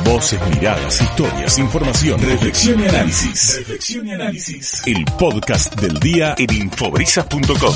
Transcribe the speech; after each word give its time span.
Voces, 0.00 0.40
miradas, 0.54 1.00
historias, 1.00 1.58
información, 1.58 2.18
reflexión 2.18 2.80
y 2.80 2.84
análisis. 2.88 3.58
Reflexión 3.58 4.06
y 4.06 4.12
análisis. 4.12 4.82
El 4.86 5.04
podcast 5.18 5.80
del 5.80 6.00
día 6.00 6.34
en 6.38 6.52
infobrisas.com. 6.52 7.74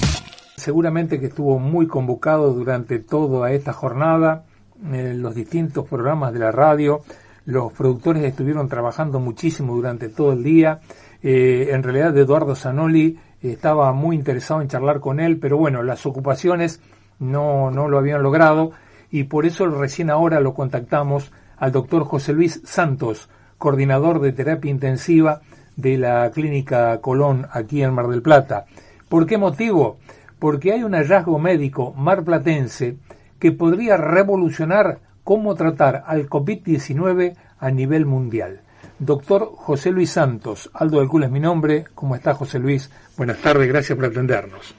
Seguramente 0.56 1.20
que 1.20 1.26
estuvo 1.26 1.58
muy 1.58 1.86
convocado 1.86 2.52
durante 2.52 2.98
toda 2.98 3.52
esta 3.52 3.72
jornada, 3.72 4.44
en 4.90 5.22
los 5.22 5.34
distintos 5.34 5.86
programas 5.88 6.32
de 6.32 6.40
la 6.40 6.50
radio. 6.50 7.02
Los 7.44 7.72
productores 7.72 8.24
estuvieron 8.24 8.68
trabajando 8.68 9.20
muchísimo 9.20 9.74
durante 9.74 10.08
todo 10.08 10.32
el 10.32 10.42
día. 10.42 10.80
Eh, 11.22 11.68
en 11.70 11.82
realidad, 11.82 12.16
Eduardo 12.16 12.56
Zanoli 12.56 13.18
estaba 13.42 13.92
muy 13.92 14.16
interesado 14.16 14.62
en 14.62 14.68
charlar 14.68 15.00
con 15.00 15.20
él, 15.20 15.38
pero 15.38 15.58
bueno, 15.58 15.82
las 15.82 16.06
ocupaciones 16.06 16.80
no, 17.18 17.70
no 17.70 17.88
lo 17.88 17.98
habían 17.98 18.22
logrado 18.22 18.72
y 19.10 19.24
por 19.24 19.46
eso 19.46 19.66
recién 19.66 20.10
ahora 20.10 20.40
lo 20.40 20.54
contactamos 20.54 21.30
al 21.58 21.72
doctor 21.72 22.04
José 22.04 22.32
Luis 22.32 22.60
Santos, 22.64 23.28
coordinador 23.58 24.20
de 24.20 24.32
terapia 24.32 24.70
intensiva 24.70 25.40
de 25.76 25.98
la 25.98 26.30
Clínica 26.30 27.00
Colón 27.00 27.46
aquí 27.52 27.82
en 27.82 27.94
Mar 27.94 28.08
del 28.08 28.22
Plata. 28.22 28.66
¿Por 29.08 29.26
qué 29.26 29.38
motivo? 29.38 29.98
Porque 30.38 30.72
hay 30.72 30.82
un 30.82 30.94
hallazgo 30.94 31.38
médico 31.38 31.92
marplatense 31.96 32.96
que 33.38 33.52
podría 33.52 33.96
revolucionar 33.96 34.98
cómo 35.24 35.54
tratar 35.54 36.04
al 36.06 36.28
COVID-19 36.28 37.36
a 37.58 37.70
nivel 37.70 38.06
mundial. 38.06 38.60
Doctor 38.98 39.50
José 39.54 39.90
Luis 39.90 40.10
Santos, 40.10 40.70
Aldo 40.72 41.00
del 41.00 41.08
Cul 41.08 41.24
es 41.24 41.30
mi 41.30 41.40
nombre. 41.40 41.84
¿Cómo 41.94 42.14
está 42.14 42.34
José 42.34 42.58
Luis? 42.58 42.90
Buenas 43.16 43.38
tardes, 43.38 43.68
gracias 43.68 43.96
por 43.96 44.06
atendernos. 44.06 44.74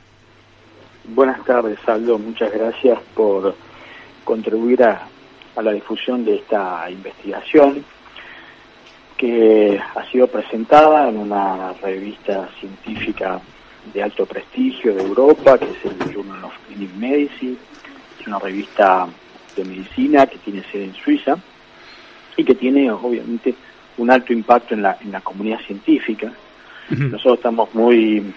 Buenas 1.10 1.44
tardes, 1.46 1.78
Aldo. 1.88 2.18
Muchas 2.18 2.52
gracias 2.52 3.00
por 3.16 3.56
contribuir 4.24 4.84
a, 4.84 5.08
la 5.62 5.72
difusión 5.72 6.24
de 6.24 6.36
esta 6.36 6.90
investigación 6.90 7.84
que 9.18 9.80
ha 9.96 10.12
sido 10.12 10.28
presentada 10.28 11.10
en 11.10 11.18
una 11.18 11.74
revista 11.74 12.50
científica 12.60 13.42
de 13.94 14.04
alto 14.04 14.26
prestigio 14.26 14.94
de 14.94 15.02
Europa, 15.02 15.58
que 15.58 15.66
es 15.66 15.86
el 15.86 16.14
Journal 16.14 16.44
of 16.44 16.54
Clinic 16.68 16.94
Medicine. 16.96 17.58
Es 18.20 18.28
una 18.28 18.40
revista 18.40 19.08
de 19.56 19.66
medicina 19.66 20.28
que 20.28 20.38
tiene 20.38 20.64
sede 20.72 20.86
en 20.86 20.94
Suiza 20.94 21.38
y 22.36 22.44
que 22.44 22.54
tiene, 22.54 22.92
obviamente, 22.92 23.56
un 23.98 24.12
alto 24.12 24.34
impacto 24.34 24.76
en 24.76 24.84
la, 24.84 24.98
en 25.02 25.12
la 25.12 25.22
comunidad 25.22 25.60
científica. 25.62 26.32
Nosotros 26.90 27.40
estamos 27.40 27.74
muy 27.74 28.34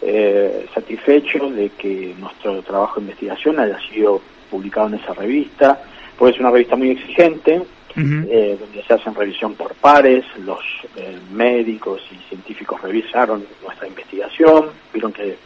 eh, 0.00 0.66
satisfechos 0.74 1.54
de 1.54 1.68
que 1.70 2.14
nuestro 2.18 2.62
trabajo 2.62 2.96
de 2.96 3.02
investigación 3.02 3.60
haya 3.60 3.78
sido 3.90 4.20
publicado 4.50 4.88
en 4.88 4.94
esa 4.94 5.12
revista, 5.12 5.82
porque 6.16 6.34
es 6.34 6.40
una 6.40 6.50
revista 6.50 6.76
muy 6.76 6.90
exigente, 6.90 7.62
eh, 7.98 8.58
donde 8.60 8.82
se 8.82 8.92
hacen 8.92 9.14
revisión 9.14 9.54
por 9.54 9.74
pares, 9.74 10.22
los 10.44 10.60
eh, 10.96 11.18
médicos 11.32 12.02
y 12.12 12.28
científicos 12.28 12.80
revisaron 12.82 13.46
nuestra 13.62 13.88
investigación, 13.88 14.66
vieron 14.92 15.14
que 15.14 15.38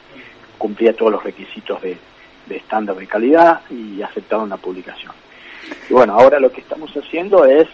cumplía 0.59 0.93
todos 0.97 1.13
los 1.13 1.23
requisitos 1.23 1.81
de, 1.81 1.97
estándar 2.49 2.97
de 2.97 3.07
calidad 3.07 3.61
y 3.71 4.03
aceptaron 4.03 4.49
la 4.49 4.57
publicación. 4.57 5.13
Y 5.89 5.93
bueno, 5.93 6.15
ahora 6.15 6.41
lo 6.41 6.51
que 6.51 6.61
estamos 6.61 6.91
haciendo 6.97 7.45
es, 7.45 7.69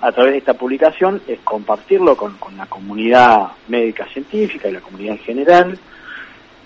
a 0.00 0.10
través 0.10 0.32
de 0.32 0.38
esta 0.38 0.54
publicación, 0.54 1.22
es 1.28 1.38
compartirlo 1.44 2.16
con, 2.16 2.36
la 2.56 2.66
comunidad 2.66 3.52
médica 3.68 4.06
científica 4.06 4.68
y 4.68 4.72
la 4.72 4.80
comunidad 4.80 5.14
en 5.14 5.20
general, 5.20 5.78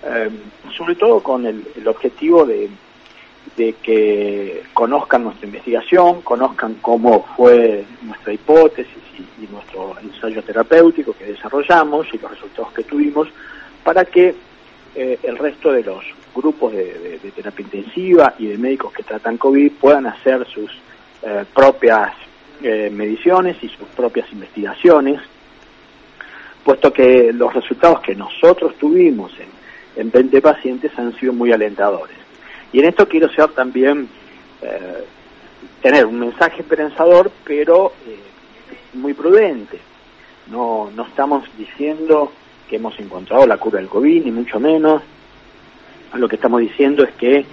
eh, 0.02 0.30
sobre 0.74 0.94
todo 0.94 1.22
con 1.22 1.44
el 1.44 1.86
objetivo 1.86 2.46
de, 2.46 2.70
de 3.56 3.74
que 3.74 4.62
conozcan 4.72 5.24
nuestra 5.24 5.46
investigación, 5.46 6.22
conozcan 6.22 6.74
cómo 6.80 7.26
fue 7.36 7.84
nuestra 8.02 8.32
hipótesis 8.32 8.92
y, 9.18 9.22
nuestro 9.52 9.96
ensayo 10.00 10.42
terapéutico 10.42 11.12
que 11.12 11.26
desarrollamos 11.26 12.06
y 12.12 12.18
los 12.18 12.30
resultados 12.30 12.72
que 12.72 12.84
tuvimos, 12.84 13.28
para 13.84 14.04
que 14.04 14.34
eh, 14.94 15.18
el 15.22 15.36
resto 15.36 15.72
de 15.72 15.82
los 15.82 16.04
grupos 16.34 16.72
de, 16.72 17.20
terapia 17.34 17.64
intensiva 17.64 18.34
y 18.38 18.46
de 18.46 18.56
médicos 18.56 18.92
que 18.92 19.02
tratan 19.02 19.36
COVID 19.36 19.72
puedan 19.72 20.06
hacer 20.06 20.46
sus 20.46 20.70
eh, 21.22 21.44
propias 21.54 22.12
eh, 22.62 22.90
mediciones 22.90 23.56
y 23.62 23.68
sus 23.68 23.88
propias 23.88 24.30
investigaciones, 24.32 25.20
puesto 26.64 26.92
que 26.92 27.32
los 27.32 27.52
resultados 27.52 28.00
que 28.00 28.14
nosotros 28.14 28.76
tuvimos 28.78 29.32
en, 29.38 29.48
en 30.00 30.10
20 30.10 30.40
pacientes 30.40 30.96
han 30.96 31.14
sido 31.18 31.32
muy 31.32 31.52
alentadores. 31.52 32.21
Y 32.72 32.80
en 32.80 32.86
esto 32.86 33.08
quiero 33.08 33.28
ser 33.30 33.50
también, 33.50 34.08
eh, 34.62 35.04
tener 35.80 36.06
un 36.06 36.18
mensaje 36.18 36.62
esperanzador, 36.62 37.30
pero 37.44 37.92
eh, 38.06 38.18
muy 38.94 39.14
prudente. 39.14 39.78
No, 40.48 40.90
no 40.94 41.06
estamos 41.06 41.44
diciendo 41.56 42.32
que 42.68 42.76
hemos 42.76 42.98
encontrado 42.98 43.46
la 43.46 43.58
cura 43.58 43.78
del 43.78 43.88
COVID, 43.88 44.24
ni 44.24 44.30
mucho 44.30 44.58
menos. 44.58 45.02
Lo 46.14 46.28
que 46.28 46.36
estamos 46.36 46.60
diciendo 46.60 47.04
es 47.04 47.12
que 47.14 47.44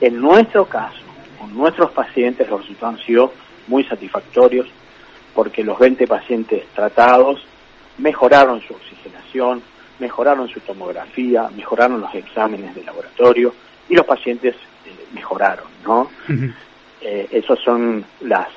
en 0.00 0.20
nuestro 0.20 0.66
caso, 0.66 0.98
con 1.38 1.54
nuestros 1.54 1.90
pacientes, 1.92 2.48
los 2.48 2.60
resultados 2.60 2.98
han 2.98 3.06
sido 3.06 3.32
muy 3.68 3.84
satisfactorios 3.84 4.66
porque 5.34 5.64
los 5.64 5.78
20 5.78 6.06
pacientes 6.06 6.64
tratados 6.74 7.40
mejoraron 7.98 8.60
su 8.60 8.74
oxigenación, 8.74 9.62
mejoraron 9.98 10.48
su 10.48 10.60
tomografía, 10.60 11.48
mejoraron 11.56 12.00
los 12.00 12.14
exámenes 12.14 12.74
de 12.74 12.84
laboratorio, 12.84 13.54
y 13.88 13.94
los 13.94 14.06
pacientes 14.06 14.54
eh, 14.86 14.90
mejoraron, 15.12 15.66
¿no? 15.84 16.10
eh, 17.00 17.28
esas 17.30 17.58
son 17.60 18.04
las, 18.22 18.48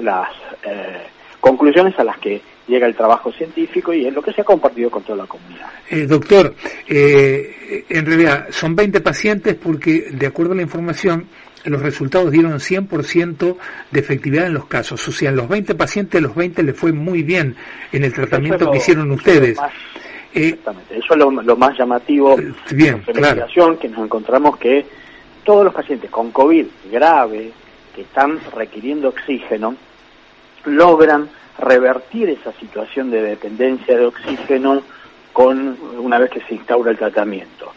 las 0.00 0.28
eh, 0.64 1.06
conclusiones 1.40 1.98
a 1.98 2.04
las 2.04 2.18
que 2.18 2.40
llega 2.66 2.86
el 2.86 2.94
trabajo 2.94 3.32
científico 3.32 3.92
y 3.92 4.06
es 4.06 4.14
lo 4.14 4.22
que 4.22 4.32
se 4.32 4.40
ha 4.40 4.44
compartido 4.44 4.90
con 4.90 5.02
toda 5.02 5.18
la 5.18 5.26
comunidad. 5.26 5.68
Eh, 5.90 6.06
doctor, 6.06 6.54
eh, 6.86 7.84
en 7.88 8.06
realidad 8.06 8.46
son 8.50 8.76
20 8.76 9.00
pacientes 9.00 9.56
porque, 9.56 10.08
de 10.12 10.26
acuerdo 10.26 10.52
a 10.52 10.56
la 10.56 10.62
información, 10.62 11.26
los 11.64 11.82
resultados 11.82 12.30
dieron 12.30 12.58
100% 12.58 13.56
de 13.90 14.00
efectividad 14.00 14.46
en 14.46 14.54
los 14.54 14.66
casos. 14.66 15.06
O 15.06 15.12
sea, 15.12 15.30
en 15.30 15.36
los 15.36 15.48
20 15.48 15.74
pacientes, 15.74 16.22
los 16.22 16.34
20 16.34 16.62
le 16.62 16.72
fue 16.72 16.92
muy 16.92 17.22
bien 17.22 17.56
en 17.92 18.04
el 18.04 18.12
tratamiento 18.12 18.70
que 18.70 18.78
hicieron 18.78 19.10
ustedes. 19.10 19.58
Exactamente, 20.32 20.98
eso 20.98 21.14
es 21.14 21.18
lo, 21.18 21.56
más 21.56 21.76
llamativo 21.76 22.36
de 22.36 22.54
la 22.70 22.88
investigación, 22.98 23.76
que 23.78 23.88
nos 23.88 24.04
encontramos 24.04 24.56
que 24.58 24.86
todos 25.44 25.64
los 25.64 25.74
pacientes 25.74 26.10
con 26.10 26.30
COVID 26.30 26.66
grave, 26.90 27.50
que 27.94 28.02
están 28.02 28.38
requiriendo 28.54 29.08
oxígeno, 29.08 29.74
logran 30.64 31.28
revertir 31.58 32.28
esa 32.28 32.52
situación 32.52 33.10
de 33.10 33.22
dependencia 33.22 33.96
de 33.96 34.06
oxígeno 34.06 34.82
con 35.32 35.76
una 35.98 36.18
vez 36.18 36.30
que 36.30 36.40
se 36.42 36.54
instaura 36.54 36.90
el 36.90 36.98
tratamiento. 36.98 37.72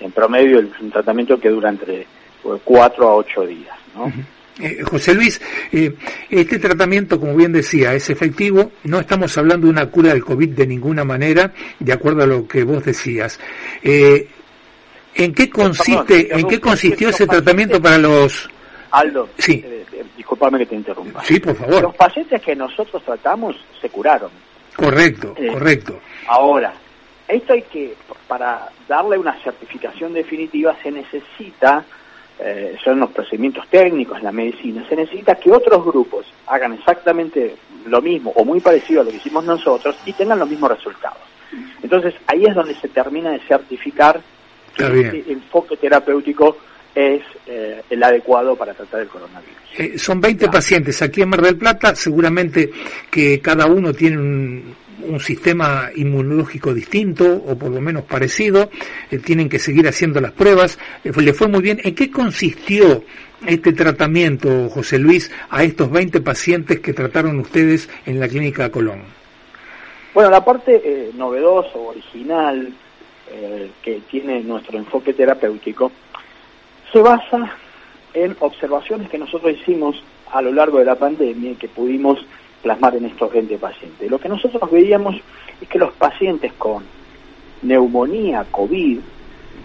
En 0.00 0.12
promedio 0.12 0.60
es 0.60 0.80
un 0.80 0.90
tratamiento 0.90 1.38
que 1.38 1.50
dura 1.50 1.70
entre 1.70 2.06
4 2.64 3.08
a 3.08 3.14
8 3.16 3.46
días. 3.46 3.76
¿no? 3.94 4.12
Eh, 4.58 4.82
José 4.82 5.14
Luis, 5.14 5.40
eh, 5.70 5.92
este 6.30 6.58
tratamiento, 6.58 7.20
como 7.20 7.34
bien 7.34 7.52
decía, 7.52 7.92
es 7.92 8.08
efectivo. 8.08 8.72
No 8.84 9.00
estamos 9.00 9.36
hablando 9.36 9.66
de 9.66 9.72
una 9.72 9.90
cura 9.90 10.10
del 10.10 10.24
COVID 10.24 10.50
de 10.50 10.66
ninguna 10.66 11.04
manera, 11.04 11.52
de 11.78 11.92
acuerdo 11.92 12.22
a 12.22 12.26
lo 12.26 12.48
que 12.48 12.64
vos 12.64 12.84
decías. 12.84 13.38
Eh, 13.82 14.28
¿En 15.14 15.34
qué 15.34 15.50
consiste, 15.50 16.34
en 16.34 16.46
qué 16.46 16.60
consistió 16.60 17.10
ese 17.10 17.26
tratamiento 17.26 17.80
para 17.80 17.98
los? 17.98 18.48
Aldo, 18.90 19.28
sí. 19.38 19.64
disculpame 20.16 20.58
que 20.58 20.66
te 20.66 20.74
interrumpa. 20.76 21.22
Sí, 21.24 21.38
por 21.38 21.54
favor. 21.54 21.82
Los 21.82 21.96
pacientes 21.96 22.40
que 22.40 22.54
nosotros 22.54 23.02
tratamos 23.04 23.56
se 23.80 23.88
curaron. 23.90 24.30
Correcto, 24.74 25.34
correcto. 25.52 26.00
Ahora, 26.28 26.74
esto 27.28 27.54
hay 27.54 27.62
que, 27.62 27.94
para 28.28 28.68
darle 28.88 29.18
una 29.18 29.34
certificación 29.42 30.12
definitiva, 30.12 30.76
se 30.82 30.90
necesita 30.90 31.84
eh, 32.38 32.76
son 32.84 33.00
los 33.00 33.10
procedimientos 33.10 33.66
técnicos 33.68 34.18
en 34.18 34.24
la 34.24 34.32
medicina, 34.32 34.86
se 34.88 34.96
necesita 34.96 35.36
que 35.36 35.50
otros 35.50 35.84
grupos 35.84 36.26
hagan 36.46 36.74
exactamente 36.74 37.56
lo 37.86 38.02
mismo 38.02 38.32
o 38.36 38.44
muy 38.44 38.60
parecido 38.60 39.00
a 39.00 39.04
lo 39.04 39.10
que 39.10 39.16
hicimos 39.16 39.44
nosotros 39.44 39.96
y 40.04 40.12
tengan 40.12 40.38
los 40.38 40.48
mismos 40.48 40.70
resultados. 40.70 41.22
Entonces 41.82 42.14
ahí 42.26 42.44
es 42.44 42.54
donde 42.54 42.74
se 42.74 42.88
termina 42.88 43.30
de 43.30 43.40
certificar 43.40 44.20
que 44.76 44.84
este 44.84 45.32
enfoque 45.32 45.76
terapéutico 45.76 46.58
es 46.94 47.22
eh, 47.46 47.82
el 47.88 48.02
adecuado 48.02 48.56
para 48.56 48.74
tratar 48.74 49.00
el 49.00 49.08
coronavirus. 49.08 49.54
Eh, 49.78 49.98
son 49.98 50.20
20 50.20 50.48
pacientes 50.48 51.00
aquí 51.02 51.22
en 51.22 51.28
Mar 51.28 51.42
del 51.42 51.56
Plata, 51.56 51.94
seguramente 51.94 52.70
que 53.10 53.40
cada 53.40 53.66
uno 53.66 53.92
tiene 53.92 54.18
un, 54.18 54.74
un 55.02 55.20
sistema 55.20 55.90
inmunológico 55.94 56.72
distinto 56.72 57.24
o 57.46 57.56
por 57.56 57.70
lo 57.70 57.80
menos 57.80 58.04
parecido, 58.04 58.70
eh, 59.10 59.18
tienen 59.18 59.48
que 59.48 59.58
seguir 59.58 59.86
haciendo 59.88 60.20
las 60.20 60.32
pruebas. 60.32 60.78
Eh, 61.04 61.12
le 61.16 61.32
fue 61.32 61.48
muy 61.48 61.60
bien. 61.60 61.80
¿En 61.82 61.94
qué 61.94 62.10
consistió 62.10 63.02
este 63.46 63.72
tratamiento, 63.72 64.68
José 64.70 64.98
Luis, 64.98 65.30
a 65.50 65.62
estos 65.62 65.90
20 65.90 66.20
pacientes 66.20 66.80
que 66.80 66.92
trataron 66.92 67.38
ustedes 67.38 67.88
en 68.06 68.20
la 68.20 68.28
clínica 68.28 68.70
Colón? 68.70 69.02
Bueno, 70.14 70.30
la 70.30 70.44
parte 70.44 70.80
eh, 70.82 71.10
novedosa 71.14 71.78
original 71.78 72.72
que 73.82 74.02
tiene 74.08 74.40
nuestro 74.40 74.78
enfoque 74.78 75.12
terapéutico 75.12 75.90
se 76.92 77.00
basa 77.00 77.56
en 78.14 78.36
observaciones 78.38 79.10
que 79.10 79.18
nosotros 79.18 79.52
hicimos 79.52 80.02
a 80.32 80.40
lo 80.40 80.52
largo 80.52 80.78
de 80.78 80.84
la 80.84 80.94
pandemia 80.94 81.50
y 81.50 81.56
que 81.56 81.68
pudimos 81.68 82.24
plasmar 82.66 82.96
en 82.96 83.04
estos 83.04 83.32
20 83.32 83.58
pacientes. 83.58 84.10
Lo 84.10 84.18
que 84.18 84.28
nosotros 84.28 84.68
veíamos 84.72 85.14
es 85.60 85.68
que 85.68 85.78
los 85.78 85.92
pacientes 85.92 86.52
con 86.54 86.82
neumonía, 87.62 88.44
COVID, 88.50 88.98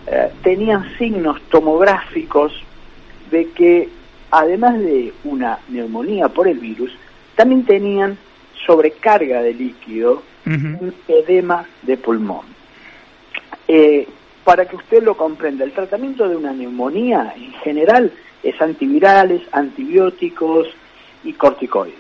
eh, 0.05 0.31
tenían 0.43 0.85
signos 0.99 1.41
tomográficos 1.49 2.53
de 3.31 3.49
que 3.49 3.89
además 4.29 4.77
de 4.77 5.13
una 5.23 5.57
neumonía 5.69 6.27
por 6.27 6.47
el 6.47 6.59
virus, 6.59 6.91
también 7.35 7.65
tenían 7.65 8.19
sobrecarga 8.67 9.41
de 9.41 9.55
líquido, 9.55 10.21
un 10.45 10.93
edema 11.07 11.65
de 11.81 11.97
pulmón. 11.97 12.45
Eh, 13.67 14.07
para 14.43 14.65
que 14.65 14.75
usted 14.75 15.01
lo 15.01 15.17
comprenda, 15.17 15.65
el 15.65 15.71
tratamiento 15.71 16.29
de 16.29 16.35
una 16.35 16.53
neumonía 16.53 17.33
en 17.35 17.51
general 17.63 18.11
es 18.43 18.61
antivirales, 18.61 19.41
antibióticos 19.51 20.67
y 21.23 21.33
corticoides. 21.33 21.95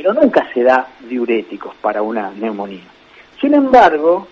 Pero 0.00 0.14
nunca 0.14 0.46
se 0.54 0.62
da 0.62 0.86
diuréticos 1.08 1.74
para 1.80 2.02
una 2.02 2.30
neumonía. 2.30 2.84
Sin 3.40 3.52
embargo, 3.52 4.28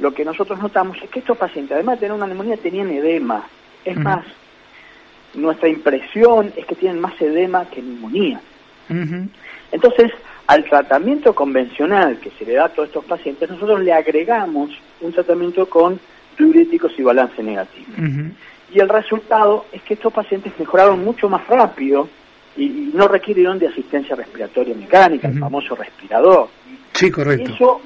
lo 0.00 0.12
que 0.12 0.22
nosotros 0.22 0.60
notamos 0.60 0.98
es 1.02 1.08
que 1.08 1.20
estos 1.20 1.38
pacientes, 1.38 1.74
además 1.74 1.94
de 1.94 2.00
tener 2.00 2.12
una 2.12 2.26
neumonía, 2.26 2.58
tenían 2.58 2.90
edema. 2.90 3.42
Es 3.86 3.96
más, 3.96 4.26
nuestra 5.32 5.70
impresión 5.70 6.52
es 6.54 6.66
que 6.66 6.74
tienen 6.74 7.00
más 7.00 7.18
edema 7.22 7.64
que 7.70 7.80
neumonía. 7.80 8.38
Entonces, 9.72 10.12
al 10.46 10.64
tratamiento 10.64 11.34
convencional 11.34 12.18
que 12.18 12.30
se 12.38 12.44
le 12.44 12.52
da 12.52 12.66
a 12.66 12.68
todos 12.68 12.88
estos 12.88 13.06
pacientes, 13.06 13.48
nosotros 13.48 13.80
le 13.80 13.94
agregamos 13.94 14.70
un 15.00 15.12
tratamiento 15.14 15.70
con 15.70 15.98
diuréticos 16.36 16.92
y 16.98 17.02
balance 17.02 17.42
negativo. 17.42 17.86
Y 18.74 18.78
el 18.78 18.90
resultado 18.90 19.64
es 19.72 19.80
que 19.84 19.94
estos 19.94 20.12
pacientes 20.12 20.52
mejoraron 20.58 21.02
mucho 21.02 21.30
más 21.30 21.46
rápido 21.46 22.10
y, 22.58 22.90
no 22.92 23.08
requirieron 23.08 23.58
de 23.58 23.68
asistencia 23.68 24.16
respiratoria 24.16 24.74
mecánica, 24.74 25.28
el 25.28 25.38
famoso 25.38 25.74
respirador. 25.74 26.48
Sí, 26.92 27.10
correcto. 27.10 27.52
Eso 27.54 27.80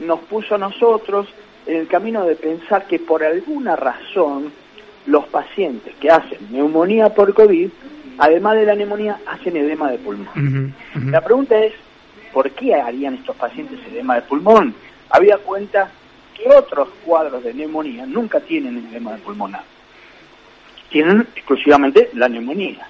nos 0.00 0.20
puso 0.20 0.54
a 0.54 0.58
nosotros 0.58 1.28
en 1.66 1.76
el 1.76 1.86
camino 1.88 2.24
de 2.24 2.36
pensar 2.36 2.86
que 2.86 2.98
por 2.98 3.22
alguna 3.24 3.76
razón 3.76 4.52
los 5.06 5.26
pacientes 5.28 5.94
que 5.96 6.10
hacen 6.10 6.38
neumonía 6.50 7.14
por 7.14 7.32
COVID, 7.34 7.68
además 8.18 8.56
de 8.56 8.66
la 8.66 8.74
neumonía, 8.74 9.18
hacen 9.26 9.56
edema 9.56 9.90
de 9.90 9.98
pulmón. 9.98 10.74
La 11.06 11.20
pregunta 11.22 11.58
es, 11.58 11.72
¿por 12.32 12.50
qué 12.50 12.74
harían 12.74 13.14
estos 13.14 13.36
pacientes 13.36 13.78
edema 13.90 14.16
de 14.16 14.22
pulmón? 14.22 14.74
Había 15.10 15.38
cuenta 15.38 15.90
que 16.34 16.48
otros 16.48 16.88
cuadros 17.04 17.42
de 17.42 17.54
neumonía 17.54 18.06
nunca 18.06 18.40
tienen 18.40 18.86
edema 18.90 19.12
de 19.12 19.18
pulmonar. 19.18 19.64
Tienen 20.90 21.26
exclusivamente 21.34 22.10
la 22.14 22.28
neumonía. 22.28 22.86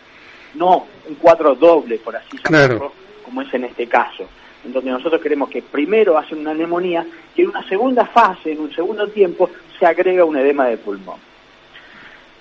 No 0.55 0.87
un 1.11 1.17
cuadro 1.17 1.55
doble, 1.55 1.99
por 1.99 2.17
así 2.17 2.39
llamarlo, 2.45 2.93
como 3.25 3.43
es 3.43 3.53
en 3.55 3.65
este 3.65 3.87
caso 3.87 4.27
en 4.65 4.73
donde 4.73 4.91
nosotros 4.91 5.21
queremos 5.21 5.49
que 5.49 5.63
primero 5.63 6.19
hacen 6.19 6.39
una 6.39 6.55
neumonía 6.55 7.07
y 7.35 7.43
en 7.43 7.49
una 7.49 7.67
segunda 7.69 8.07
fase, 8.07 8.53
en 8.53 8.61
un 8.61 8.73
segundo 8.73 9.09
tiempo, 9.09 9.49
se 9.79 9.87
agrega 9.87 10.25
un 10.25 10.37
edema 10.37 10.67
de 10.67 10.77
pulmón. 10.77 11.19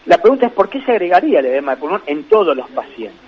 La 0.06 0.18
pregunta 0.18 0.48
es 0.48 0.52
por 0.52 0.70
qué 0.70 0.82
se 0.82 0.92
agregaría 0.92 1.40
el 1.40 1.46
edema 1.46 1.76
de 1.76 1.82
pulmón 1.82 2.02
en 2.06 2.24
todos 2.24 2.56
los 2.56 2.70
pacientes. 2.72 3.20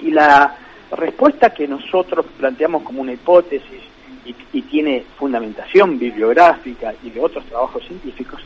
Y 0.00 0.10
la 0.10 0.56
respuesta 0.90 1.50
que 1.50 1.68
nosotros 1.68 2.26
planteamos 2.36 2.82
como 2.82 3.02
una 3.02 3.12
hipótesis 3.12 3.82
y, 4.24 4.62
tiene 4.62 5.04
fundamentación 5.16 5.98
bibliográfica 5.98 6.92
y 7.04 7.10
de 7.10 7.20
otros 7.20 7.44
trabajos 7.44 7.84
científicos 7.86 8.40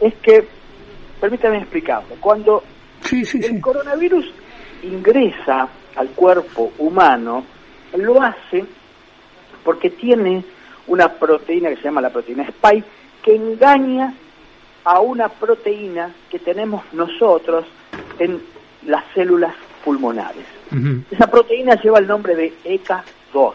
es 0.00 0.14
que, 0.16 0.46
permítame 1.20 1.58
explicarlo, 1.58 2.14
cuando 2.20 2.62
el 3.10 3.60
coronavirus 3.60 4.32
ingresa 4.86 5.68
al 5.96 6.08
cuerpo 6.10 6.72
humano, 6.78 7.44
lo 7.96 8.22
hace 8.22 8.64
porque 9.64 9.90
tiene 9.90 10.44
una 10.86 11.12
proteína 11.12 11.70
que 11.70 11.76
se 11.76 11.82
llama 11.82 12.00
la 12.00 12.10
proteína 12.10 12.44
Spike 12.44 12.86
que 13.22 13.34
engaña 13.34 14.14
a 14.84 15.00
una 15.00 15.28
proteína 15.28 16.12
que 16.30 16.38
tenemos 16.38 16.84
nosotros 16.92 17.64
en 18.18 18.40
las 18.86 19.04
células 19.14 19.54
pulmonares. 19.84 20.44
Esa 21.10 21.26
proteína 21.28 21.80
lleva 21.82 21.98
el 21.98 22.06
nombre 22.06 22.36
de 22.36 22.52
ECA2, 22.64 23.52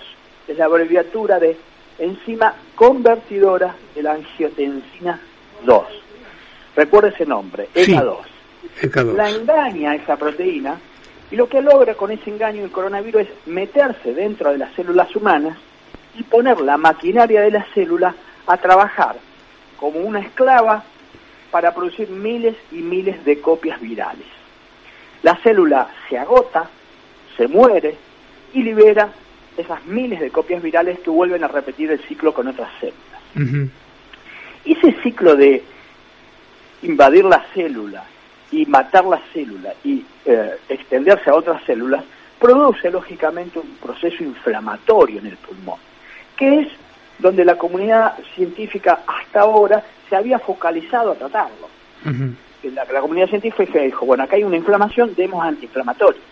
es 0.48 0.58
la 0.58 0.66
abreviatura 0.66 1.40
de 1.40 1.58
enzima 2.00 2.54
convertidora 2.76 3.76
de 3.96 4.04
la 4.04 4.14
angiotensina 4.14 5.20
2. 5.66 5.84
Recuerda 6.76 7.10
ese 7.10 7.26
nombre, 7.26 7.70
ECA2. 7.76 8.18
ECA2. 8.82 9.14
La 9.16 9.30
engaña 9.30 9.96
esa 9.96 10.18
proteína 10.18 10.78
y 11.32 11.38
lo 11.38 11.48
que 11.48 11.62
logra 11.62 11.96
con 11.96 12.12
ese 12.12 12.30
engaño 12.30 12.64
el 12.64 12.72
coronavirus 12.72 13.22
es 13.22 13.30
meterse 13.48 14.14
dentro 14.14 14.52
de 14.52 14.58
las 14.58 14.74
células 14.76 15.16
humanas 15.16 15.58
y 16.18 16.24
poner 16.24 16.60
la 16.60 16.78
maquinaria 16.78 17.42
de 17.42 17.52
la 17.52 17.66
célula 17.74 18.14
a 18.46 18.58
trabajar 18.58 19.16
como 19.78 20.00
una 20.02 20.20
esclava 20.20 20.84
para 21.50 21.74
producir 21.74 22.10
miles 22.10 22.56
y 22.72 22.76
miles 22.76 23.24
de 23.24 23.40
copias 23.40 23.80
virales. 23.80 24.28
La 25.24 25.38
célula 25.38 25.88
se 26.10 26.18
agota, 26.18 26.70
se 27.38 27.48
muere 27.48 27.96
y 28.54 28.64
libera 28.64 29.10
esas 29.56 29.86
miles 29.86 30.20
de 30.20 30.32
copias 30.32 30.62
virales 30.62 31.00
que 31.00 31.10
vuelven 31.10 31.44
a 31.44 31.48
repetir 31.48 31.92
el 31.92 32.00
ciclo 32.08 32.34
con 32.34 32.48
otras 32.48 32.70
células. 32.80 33.72
Y 34.66 34.78
ese 34.78 35.02
ciclo 35.02 35.36
de 35.36 35.64
invadir 36.84 37.24
la 37.24 37.46
célula 37.54 38.06
y 38.52 38.66
matar 38.66 39.06
la 39.06 39.22
célula 39.34 39.74
y 39.84 40.04
eh, 40.26 40.58
extenderse 40.70 41.30
a 41.30 41.36
otras 41.36 41.64
células, 41.64 42.04
produce 42.40 42.90
lógicamente 42.90 43.60
un 43.60 43.76
proceso 43.76 44.24
inflamatorio 44.24 45.20
en 45.20 45.28
el 45.28 45.38
pulmón, 45.38 45.80
que 46.36 46.62
es 46.62 46.68
donde 47.20 47.46
la 47.46 47.56
comunidad 47.56 48.18
científica 48.36 49.02
hasta 49.06 49.42
ahora 49.42 49.84
se 50.10 50.16
había 50.16 50.40
focalizado 50.40 51.12
a 51.12 51.16
tratarlo. 51.16 51.70
la, 52.64 52.86
la, 52.86 53.02
comunidad 53.02 53.28
científica 53.28 53.80
dijo, 53.80 54.06
bueno, 54.06 54.24
acá 54.24 54.36
hay 54.36 54.44
una 54.44 54.58
inflamación, 54.58 55.14
demos 55.16 55.44
antiinflamatorios, 55.44 56.24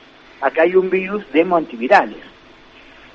acá 0.42 0.64
hay 0.64 0.76
un 0.76 0.90
virus, 0.90 1.24
demos 1.32 1.60
antivirales. 1.60 2.18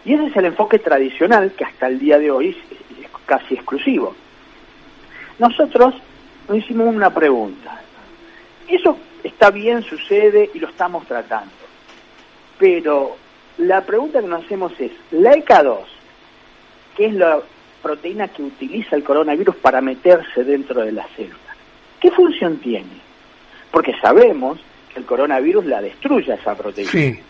Y 0.05 0.15
ese 0.15 0.27
es 0.27 0.37
el 0.37 0.47
enfoque 0.47 0.79
tradicional 0.79 1.53
que 1.53 1.65
hasta 1.65 1.89
el 1.89 1.99
día 1.99 2.19
de 2.19 2.31
hoy 2.31 2.51
es 2.51 3.11
casi 3.27 3.55
exclusivo. 3.55 4.15
Nosotros 5.39 5.95
nos 6.49 6.59
hicimos 6.59 6.95
una 6.95 7.11
pregunta. 7.11 7.81
Eso 8.69 8.97
está 9.23 9.51
bien, 9.51 9.83
sucede 9.83 10.51
y 10.55 10.59
lo 10.59 10.69
estamos 10.69 11.07
tratando. 11.07 11.53
Pero 12.59 13.17
la 13.59 13.83
pregunta 13.83 14.21
que 14.21 14.27
nos 14.27 14.45
hacemos 14.45 14.73
es, 14.79 14.93
la 15.11 15.33
ECA2, 15.33 15.79
que 16.97 17.07
es 17.07 17.15
la 17.15 17.41
proteína 17.83 18.29
que 18.29 18.43
utiliza 18.43 18.97
el 18.97 19.05
coronavirus 19.05 19.57
para 19.57 19.81
meterse 19.81 20.45
dentro 20.45 20.85
de 20.85 20.93
la 20.93 21.07
célula, 21.17 21.39
¿qué 22.01 22.11
función 22.11 22.59
tiene? 22.59 23.03
Porque 23.71 23.93
sabemos 24.01 24.59
que 24.93 25.01
el 25.01 25.07
coronavirus 25.07 25.67
la 25.67 25.83
destruye 25.83 26.33
esa 26.33 26.55
proteína. 26.55 26.91
Sí. 26.91 27.21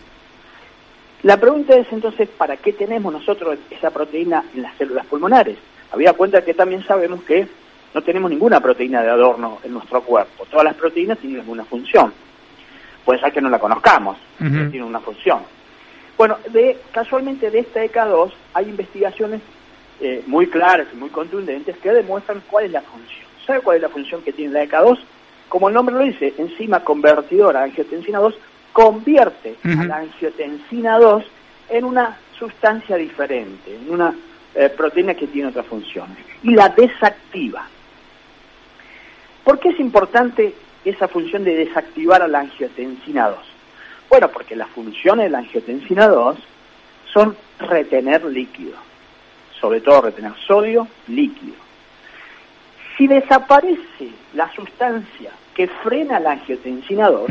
La 1.23 1.39
pregunta 1.39 1.75
es 1.75 1.87
entonces, 1.91 2.29
¿para 2.29 2.57
qué 2.57 2.71
tenemos 2.73 3.11
nosotros 3.11 3.57
esa 3.71 3.89
proteína 3.89 4.43
en 4.53 4.61
las 4.61 4.77
células 4.77 5.05
pulmonares? 5.07 5.57
Había 5.91 6.13
cuenta 6.13 6.45
que 6.45 6.53
también 6.53 6.85
sabemos 6.85 7.23
que 7.23 7.47
no 7.95 8.01
tenemos 8.01 8.29
ninguna 8.29 8.59
proteína 8.59 9.01
de 9.01 9.09
adorno 9.09 9.59
en 9.63 9.71
nuestro 9.71 10.01
cuerpo. 10.01 10.45
Todas 10.51 10.65
las 10.65 10.75
proteínas 10.75 11.17
tienen 11.17 11.39
alguna 11.39 11.63
función. 11.63 12.11
Puede 13.05 13.21
ser 13.21 13.31
que 13.31 13.39
no 13.39 13.49
la 13.49 13.57
conozcamos, 13.57 14.17
pero 14.37 14.69
tiene 14.69 14.85
una 14.85 14.99
función. 14.99 15.39
Bueno, 16.17 16.37
de, 16.51 16.77
casualmente 16.91 17.49
de 17.49 17.59
esta 17.59 17.85
EK2 17.85 18.31
hay 18.53 18.67
investigaciones 18.67 19.41
eh, 20.01 20.21
muy 20.27 20.47
claras 20.47 20.87
y 20.93 20.97
muy 20.97 21.09
contundentes 21.09 21.77
que 21.77 21.91
demuestran 21.91 22.43
cuál 22.51 22.65
es 22.65 22.71
la 22.73 22.81
función. 22.81 23.25
¿Sabe 23.47 23.61
cuál 23.61 23.77
es 23.77 23.83
la 23.83 23.89
función 23.89 24.21
que 24.23 24.33
tiene 24.33 24.51
la 24.51 24.65
EK2? 24.65 24.99
Como 25.47 25.69
el 25.69 25.73
nombre 25.73 25.95
lo 25.95 26.03
dice, 26.03 26.33
enzima 26.37 26.81
convertidora 26.81 27.59
de 27.59 27.65
angiotensina 27.65 28.19
2 28.19 28.35
convierte 28.73 29.55
a 29.63 29.85
la 29.85 29.97
angiotensina 29.99 30.97
2 30.97 31.23
en 31.69 31.85
una 31.85 32.17
sustancia 32.37 32.97
diferente, 32.97 33.73
en 33.73 33.89
una 33.89 34.13
eh, 34.53 34.67
proteína 34.67 35.13
que 35.13 35.27
tiene 35.27 35.47
otra 35.47 35.63
función, 35.63 36.09
y 36.43 36.55
la 36.55 36.67
desactiva. 36.67 37.69
¿Por 39.45 39.59
qué 39.59 39.69
es 39.69 39.79
importante 39.79 40.55
esa 40.83 41.07
función 41.07 41.43
de 41.43 41.55
desactivar 41.55 42.21
a 42.23 42.27
la 42.27 42.39
angiotensina 42.39 43.29
2? 43.29 43.37
Bueno, 44.09 44.29
porque 44.29 44.55
las 44.55 44.67
funciones 44.69 45.25
de 45.25 45.29
la 45.29 45.37
angiotensina 45.37 46.07
2 46.07 46.35
son 47.13 47.37
retener 47.59 48.25
líquido, 48.25 48.73
sobre 49.61 49.81
todo 49.81 50.01
retener 50.01 50.33
sodio 50.47 50.87
líquido. 51.07 51.53
Si 52.97 53.05
desaparece 53.07 54.09
la 54.33 54.51
sustancia 54.51 55.31
que 55.53 55.67
frena 55.67 56.19
la 56.19 56.31
angiotensina 56.31 57.09
2, 57.09 57.29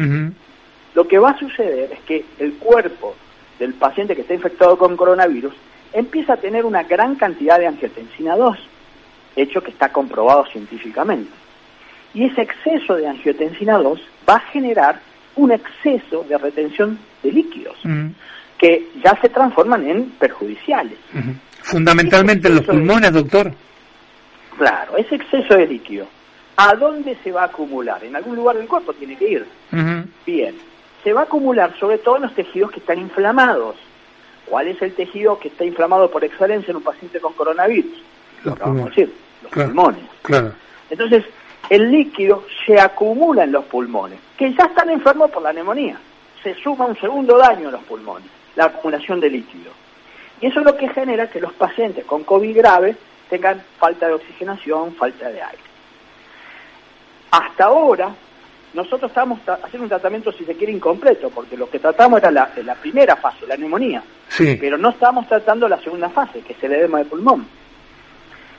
lo 0.94 1.08
que 1.08 1.18
va 1.18 1.30
a 1.30 1.38
suceder 1.38 1.92
es 1.92 2.00
que 2.00 2.24
el 2.38 2.54
cuerpo 2.54 3.16
del 3.58 3.74
paciente 3.74 4.14
que 4.14 4.22
está 4.22 4.34
infectado 4.34 4.78
con 4.78 4.96
coronavirus 4.96 5.54
empieza 5.92 6.34
a 6.34 6.36
tener 6.36 6.64
una 6.64 6.84
gran 6.84 7.16
cantidad 7.16 7.58
de 7.58 7.66
angiotensina 7.66 8.36
2, 8.36 8.56
hecho 9.34 9.62
que 9.64 9.72
está 9.72 9.90
comprobado 9.90 10.46
científicamente. 10.46 11.43
Y 12.14 12.24
ese 12.24 12.42
exceso 12.42 12.94
de 12.94 13.08
angiotensina 13.08 13.76
2 13.78 14.00
va 14.28 14.36
a 14.36 14.40
generar 14.40 15.00
un 15.36 15.50
exceso 15.50 16.24
de 16.28 16.38
retención 16.38 16.98
de 17.22 17.32
líquidos, 17.32 17.76
que 18.56 18.88
ya 19.02 19.18
se 19.20 19.28
transforman 19.28 19.86
en 19.88 20.10
perjudiciales. 20.10 20.96
Fundamentalmente 21.60 22.48
en 22.48 22.54
los 22.54 22.64
pulmones, 22.64 23.12
doctor. 23.12 23.52
Claro, 24.56 24.96
ese 24.96 25.16
exceso 25.16 25.56
de 25.56 25.66
líquido, 25.66 26.06
¿a 26.56 26.74
dónde 26.76 27.16
se 27.24 27.32
va 27.32 27.42
a 27.42 27.46
acumular? 27.46 28.04
En 28.04 28.14
algún 28.14 28.36
lugar 28.36 28.56
del 28.56 28.68
cuerpo 28.68 28.92
tiene 28.92 29.16
que 29.16 29.28
ir. 29.28 29.46
Bien, 30.24 30.54
se 31.02 31.12
va 31.12 31.22
a 31.22 31.24
acumular 31.24 31.76
sobre 31.80 31.98
todo 31.98 32.16
en 32.16 32.22
los 32.22 32.34
tejidos 32.34 32.70
que 32.70 32.78
están 32.78 32.98
inflamados. 32.98 33.74
¿Cuál 34.46 34.68
es 34.68 34.80
el 34.82 34.94
tejido 34.94 35.38
que 35.38 35.48
está 35.48 35.64
inflamado 35.64 36.10
por 36.10 36.22
excelencia 36.22 36.70
en 36.70 36.76
un 36.76 36.82
paciente 36.82 37.18
con 37.18 37.32
coronavirus? 37.32 38.02
Los 38.44 38.58
pulmones. 38.58 38.84
Decir, 38.94 39.14
los 39.42 39.50
pulmones. 39.50 40.04
Claro. 40.22 40.52
Entonces, 40.90 41.24
el 41.70 41.90
líquido 41.90 42.44
se 42.66 42.78
acumula 42.78 43.44
en 43.44 43.52
los 43.52 43.64
pulmones, 43.64 44.18
que 44.36 44.52
ya 44.52 44.64
están 44.64 44.90
enfermos 44.90 45.30
por 45.30 45.42
la 45.42 45.52
neumonía. 45.52 45.98
Se 46.42 46.54
suma 46.56 46.86
un 46.86 46.98
segundo 46.98 47.38
daño 47.38 47.68
a 47.68 47.72
los 47.72 47.82
pulmones, 47.84 48.28
la 48.56 48.66
acumulación 48.66 49.20
de 49.20 49.30
líquido. 49.30 49.72
Y 50.40 50.46
eso 50.46 50.60
es 50.60 50.66
lo 50.66 50.76
que 50.76 50.88
genera 50.88 51.30
que 51.30 51.40
los 51.40 51.52
pacientes 51.54 52.04
con 52.04 52.24
COVID 52.24 52.56
grave 52.56 52.96
tengan 53.30 53.62
falta 53.78 54.06
de 54.06 54.14
oxigenación, 54.14 54.94
falta 54.94 55.30
de 55.30 55.40
aire. 55.40 55.62
Hasta 57.30 57.64
ahora, 57.64 58.14
nosotros 58.74 59.10
estamos 59.10 59.40
haciendo 59.46 59.84
un 59.84 59.88
tratamiento, 59.88 60.32
si 60.32 60.44
se 60.44 60.54
quiere, 60.54 60.72
incompleto, 60.72 61.30
porque 61.30 61.56
lo 61.56 61.70
que 61.70 61.78
tratamos 61.78 62.18
era 62.18 62.30
la, 62.30 62.50
la 62.64 62.74
primera 62.74 63.16
fase, 63.16 63.46
la 63.46 63.56
neumonía, 63.56 64.02
sí. 64.28 64.56
pero 64.60 64.76
no 64.76 64.90
estamos 64.90 65.26
tratando 65.28 65.68
la 65.68 65.80
segunda 65.80 66.10
fase, 66.10 66.40
que 66.40 66.52
es 66.52 66.62
el 66.62 66.72
edema 66.72 66.98
de 66.98 67.04
pulmón. 67.06 67.46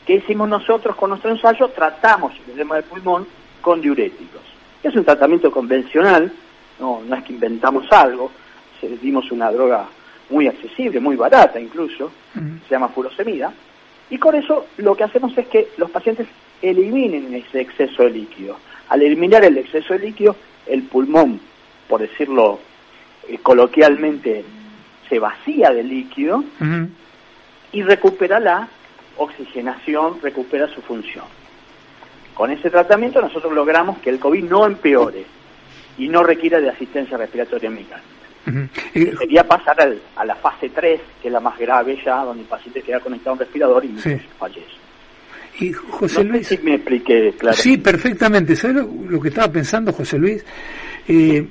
¿Qué 0.05 0.15
hicimos 0.15 0.47
nosotros 0.47 0.95
con 0.95 1.09
nuestro 1.09 1.31
ensayo? 1.31 1.69
Tratamos 1.69 2.33
el 2.45 2.53
edema 2.53 2.75
de 2.75 2.83
pulmón 2.83 3.27
con 3.61 3.81
diuréticos. 3.81 4.41
Es 4.83 4.95
un 4.95 5.03
tratamiento 5.03 5.49
convencional, 5.49 6.31
no, 6.79 7.01
no 7.07 7.15
es 7.15 7.23
que 7.23 7.33
inventamos 7.33 7.91
algo, 7.91 8.31
se 8.79 8.87
dimos 8.97 9.31
una 9.31 9.51
droga 9.51 9.87
muy 10.29 10.47
accesible, 10.47 10.99
muy 10.99 11.15
barata 11.15 11.59
incluso, 11.59 12.11
se 12.33 12.69
llama 12.69 12.89
furosemida, 12.89 13.51
y 14.09 14.17
con 14.17 14.35
eso 14.35 14.67
lo 14.77 14.95
que 14.95 15.03
hacemos 15.03 15.35
es 15.37 15.47
que 15.47 15.69
los 15.77 15.89
pacientes 15.89 16.27
eliminen 16.61 17.33
ese 17.33 17.61
exceso 17.61 18.03
de 18.03 18.11
líquido. 18.11 18.57
Al 18.89 19.01
eliminar 19.01 19.43
el 19.43 19.57
exceso 19.57 19.93
de 19.93 19.99
líquido, 19.99 20.35
el 20.67 20.83
pulmón, 20.83 21.39
por 21.87 22.01
decirlo 22.01 22.59
eh, 23.27 23.39
coloquialmente, 23.41 24.43
se 25.09 25.19
vacía 25.19 25.71
de 25.71 25.83
líquido 25.83 26.43
y 27.71 27.83
recupera 27.83 28.39
la 28.39 28.67
oxigenación, 29.17 30.19
recupera 30.21 30.67
su 30.67 30.81
función. 30.81 31.25
Con 32.33 32.51
ese 32.51 32.69
tratamiento 32.69 33.21
nosotros 33.21 33.53
logramos 33.53 33.99
que 33.99 34.09
el 34.09 34.19
COVID 34.19 34.43
no 34.43 34.65
empeore 34.65 35.25
y 35.97 36.07
no 36.09 36.23
requiera 36.23 36.59
de 36.59 36.69
asistencia 36.69 37.17
respiratoria 37.17 37.69
mecánica. 37.69 38.15
Sería 38.93 39.47
pasar 39.47 39.77
a 40.15 40.25
la 40.25 40.35
fase 40.35 40.69
3, 40.69 41.01
que 41.21 41.27
es 41.29 41.33
la 41.33 41.39
más 41.39 41.57
grave 41.57 41.97
ya, 42.05 42.23
donde 42.23 42.43
el 42.43 42.47
paciente 42.47 42.81
queda 42.81 42.99
conectado 42.99 43.31
a 43.31 43.33
un 43.33 43.39
respirador 43.39 43.85
y 43.85 43.97
fallece. 44.37 44.85
Y 45.59 45.71
José 45.71 46.23
Luis. 46.23 46.63
me 46.63 46.75
expliqué 46.75 47.33
claro. 47.37 47.55
Sí, 47.55 47.77
perfectamente. 47.77 48.55
¿Sabes 48.55 48.85
lo, 49.07 49.21
que 49.21 49.29
estaba 49.29 49.51
pensando, 49.51 49.93
José 49.93 50.17
Luis? 50.17 50.45
Eh, 51.07 51.47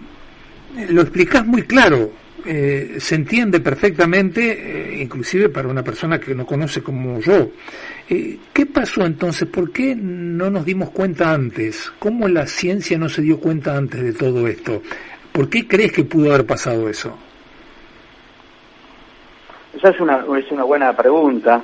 lo 0.90 1.02
explicás 1.02 1.46
muy 1.46 1.62
claro. 1.62 2.12
Eh, 2.46 2.96
se 2.98 3.14
entiende 3.14 3.60
perfectamente, 3.60 4.52
eh, 4.52 5.02
inclusive 5.02 5.48
para 5.48 5.68
una 5.68 5.82
persona 5.82 6.20
que 6.20 6.34
no 6.34 6.44
conoce 6.44 6.82
como 6.82 7.18
yo. 7.20 7.50
¿Qué 8.06 8.66
pasó 8.66 9.06
entonces? 9.06 9.48
¿Por 9.48 9.72
qué 9.72 9.96
no 9.96 10.50
nos 10.50 10.66
dimos 10.66 10.90
cuenta 10.90 11.32
antes? 11.32 11.90
¿Cómo 11.98 12.28
la 12.28 12.46
ciencia 12.46 12.98
no 12.98 13.08
se 13.08 13.22
dio 13.22 13.40
cuenta 13.40 13.76
antes 13.76 14.02
de 14.02 14.12
todo 14.12 14.46
esto? 14.46 14.82
¿Por 15.32 15.48
qué 15.48 15.66
crees 15.66 15.92
que 15.92 16.04
pudo 16.04 16.34
haber 16.34 16.44
pasado 16.44 16.88
eso? 16.88 17.16
Esa 19.74 19.88
es 19.88 20.00
una, 20.00 20.24
es 20.38 20.50
una 20.50 20.64
buena 20.64 20.94
pregunta 20.94 21.62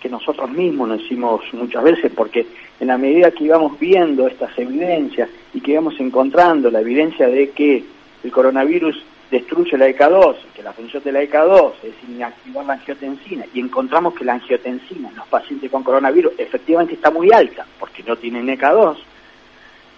que 0.00 0.08
nosotros 0.08 0.50
mismos 0.50 0.88
nos 0.88 1.00
hicimos 1.02 1.42
muchas 1.52 1.84
veces, 1.84 2.12
porque 2.14 2.44
en 2.80 2.88
la 2.88 2.98
medida 2.98 3.30
que 3.30 3.44
íbamos 3.44 3.78
viendo 3.78 4.26
estas 4.26 4.58
evidencias 4.58 5.28
y 5.54 5.60
que 5.60 5.72
íbamos 5.72 5.94
encontrando 6.00 6.70
la 6.70 6.80
evidencia 6.80 7.28
de 7.28 7.50
que 7.50 7.84
el 8.24 8.32
coronavirus 8.32 9.00
destruye 9.32 9.78
la 9.78 9.88
EK2, 9.88 10.36
que 10.54 10.62
la 10.62 10.74
función 10.74 11.02
de 11.02 11.10
la 11.10 11.22
EK2 11.22 11.72
es 11.82 11.94
inactivar 12.06 12.66
la 12.66 12.74
angiotensina, 12.74 13.46
y 13.54 13.60
encontramos 13.60 14.14
que 14.14 14.26
la 14.26 14.34
angiotensina 14.34 15.08
en 15.08 15.16
los 15.16 15.26
pacientes 15.26 15.70
con 15.70 15.82
coronavirus 15.82 16.34
efectivamente 16.36 16.94
está 16.94 17.10
muy 17.10 17.32
alta, 17.32 17.66
porque 17.80 18.02
no 18.02 18.14
tienen 18.16 18.46
EK2, 18.46 18.98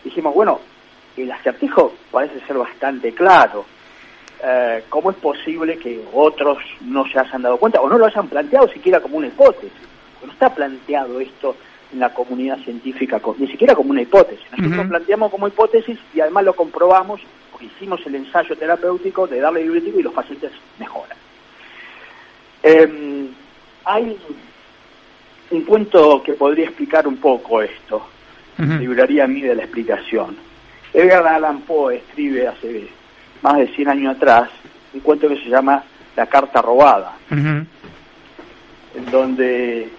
dijimos, 0.05 0.35
bueno, 0.35 0.61
el 1.17 1.31
acertijo 1.33 1.93
parece 2.13 2.41
ser 2.47 2.57
bastante 2.57 3.13
claro. 3.13 3.65
Eh, 4.43 4.85
¿Cómo 4.89 5.11
es 5.11 5.17
posible 5.17 5.79
que 5.79 6.01
otros 6.13 6.59
no 6.83 7.05
se 7.09 7.19
hayan 7.19 7.43
dado 7.43 7.57
cuenta 7.57 7.81
o 7.81 7.89
no 7.89 7.99
lo 7.99 8.07
hayan 8.07 8.29
planteado 8.29 8.69
siquiera 8.69 9.01
como 9.01 9.17
una 9.17 9.27
hipótesis? 9.27 9.73
no 10.25 10.33
está 10.33 10.55
planteado 10.55 11.21
esto 11.21 11.55
en 11.93 12.01
la 12.01 12.15
comunidad 12.15 12.59
científica, 12.61 13.21
ni 13.37 13.47
siquiera 13.47 13.75
como 13.75 13.91
una 13.91 14.01
hipótesis. 14.01 14.45
Nosotros 14.53 14.85
lo 14.85 14.89
planteamos 14.89 15.31
como 15.31 15.49
hipótesis 15.49 15.99
y 16.15 16.21
además 16.21 16.45
lo 16.45 16.55
comprobamos 16.55 17.21
porque 17.55 17.67
hicimos 17.67 18.05
el 18.05 18.17
ensayo 18.17 18.57
terapéutico 18.57 19.29
de 19.29 19.39
darle 19.39 19.63
diurético 19.63 20.01
y 20.01 20.03
los 20.03 20.13
pacientes 20.13 20.51
mejoran. 20.77 21.17
Em, 22.65 23.29
hay 23.85 24.19
un 25.53 25.63
cuento 25.63 26.21
que 26.25 26.33
podría 26.33 26.65
explicar 26.65 27.07
un 27.07 27.19
poco 27.19 27.63
esto, 27.63 28.09
libraría 28.59 29.23
a 29.23 29.29
mí 29.29 29.41
de 29.41 29.55
la 29.55 29.63
explicación. 29.63 30.37
Edgar 30.93 31.25
Allan 31.29 31.61
Poe 31.61 31.99
escribe 31.99 32.49
hace 32.49 32.89
más 33.41 33.57
de 33.59 33.69
100 33.69 33.89
años 33.89 34.17
atrás 34.17 34.51
un 34.93 35.01
cuento 35.01 35.29
que 35.29 35.37
se 35.37 35.49
llama 35.49 35.85
La 36.17 36.27
carta 36.27 36.61
robada, 36.61 37.17
en 37.31 37.69
donde 39.13 39.91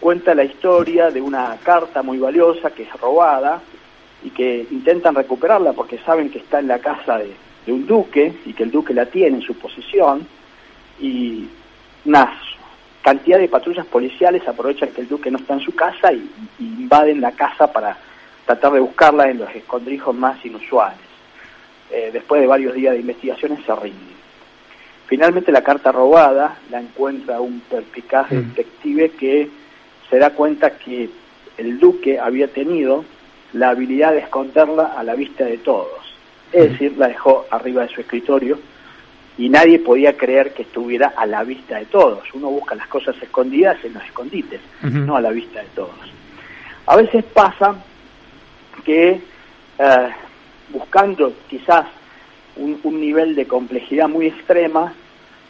cuenta 0.00 0.34
la 0.34 0.44
historia 0.44 1.10
de 1.10 1.20
una 1.20 1.58
carta 1.62 2.02
muy 2.02 2.16
valiosa 2.16 2.70
que 2.70 2.84
es 2.84 2.92
robada 2.98 3.60
y 4.24 4.30
que 4.30 4.66
intentan 4.70 5.14
recuperarla 5.14 5.74
porque 5.74 5.98
saben 5.98 6.30
que 6.30 6.38
está 6.38 6.58
en 6.58 6.68
la 6.68 6.78
casa 6.78 7.18
de, 7.18 7.32
un 7.66 7.86
duque 7.86 8.32
y 8.44 8.52
que 8.52 8.64
el 8.64 8.70
duque 8.70 8.92
la 8.92 9.06
tiene 9.06 9.36
en 9.36 9.42
su 9.42 9.54
posesión 9.54 10.26
y 11.00 11.48
una 12.04 12.38
cantidad 13.00 13.38
de 13.38 13.48
patrullas 13.48 13.86
policiales 13.86 14.46
aprovechan 14.46 14.90
que 14.90 15.02
el 15.02 15.08
duque 15.08 15.30
no 15.30 15.38
está 15.38 15.54
en 15.54 15.60
su 15.60 15.74
casa 15.74 16.12
y, 16.12 16.30
invaden 16.58 17.20
la 17.20 17.32
casa 17.32 17.72
para 17.72 17.96
tratar 18.44 18.72
de 18.72 18.80
buscarla 18.80 19.30
en 19.30 19.38
los 19.38 19.54
escondrijos 19.54 20.14
más 20.14 20.44
inusuales. 20.44 20.98
Eh, 21.90 22.10
después 22.12 22.40
de 22.40 22.46
varios 22.46 22.74
días 22.74 22.92
de 22.92 23.00
investigaciones 23.00 23.64
se 23.64 23.74
rinden. 23.74 24.14
Finalmente 25.06 25.52
la 25.52 25.62
carta 25.62 25.92
robada 25.92 26.58
la 26.70 26.80
encuentra 26.80 27.40
un 27.40 27.60
perspicaz 27.60 28.30
mm. 28.30 28.34
detective 28.34 29.10
que 29.12 29.50
se 30.10 30.18
da 30.18 30.30
cuenta 30.30 30.78
que 30.78 31.08
el 31.56 31.78
duque 31.78 32.18
había 32.18 32.48
tenido 32.48 33.04
la 33.54 33.70
habilidad 33.70 34.12
de 34.12 34.18
esconderla 34.18 34.94
a 34.96 35.02
la 35.02 35.14
vista 35.14 35.44
de 35.44 35.58
todos. 35.58 36.14
Es 36.52 36.72
decir, 36.72 36.96
la 36.98 37.08
dejó 37.08 37.46
arriba 37.50 37.82
de 37.82 37.88
su 37.88 38.00
escritorio 38.00 38.58
y 39.38 39.48
nadie 39.48 39.78
podía 39.78 40.16
creer 40.16 40.52
que 40.52 40.62
estuviera 40.62 41.14
a 41.16 41.26
la 41.26 41.42
vista 41.42 41.78
de 41.78 41.86
todos. 41.86 42.22
Uno 42.34 42.50
busca 42.50 42.74
las 42.74 42.86
cosas 42.88 43.16
escondidas 43.20 43.76
en 43.84 43.94
los 43.94 44.04
escondites, 44.04 44.60
no 44.82 45.16
a 45.16 45.20
la 45.20 45.30
vista 45.30 45.60
de 45.60 45.68
todos. 45.74 46.12
A 46.86 46.96
veces 46.96 47.24
pasa 47.24 47.74
que 48.84 49.20
eh, 49.78 50.08
buscando 50.70 51.32
quizás 51.48 51.86
un, 52.56 53.00
nivel 53.00 53.34
de 53.34 53.46
complejidad 53.46 54.08
muy 54.08 54.26
extrema, 54.26 54.92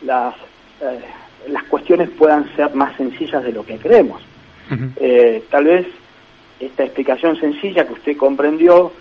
las, 0.03 0.35
eh, 0.81 1.01
las 1.49 1.65
cuestiones 1.65 2.09
puedan 2.11 2.55
ser 2.57 2.75
más 2.75 2.97
sencillas 2.97 3.43
de 3.43 3.53
lo 3.53 3.65
que 3.65 3.77
creemos. 3.77 4.23
Eh, 4.97 5.45
tal 5.51 5.65
vez 5.65 5.87
esta 6.67 6.85
explicación 6.85 7.37
sencilla 7.37 7.87
que 7.87 7.95
usted 7.95 8.17
comprendió 8.17 8.93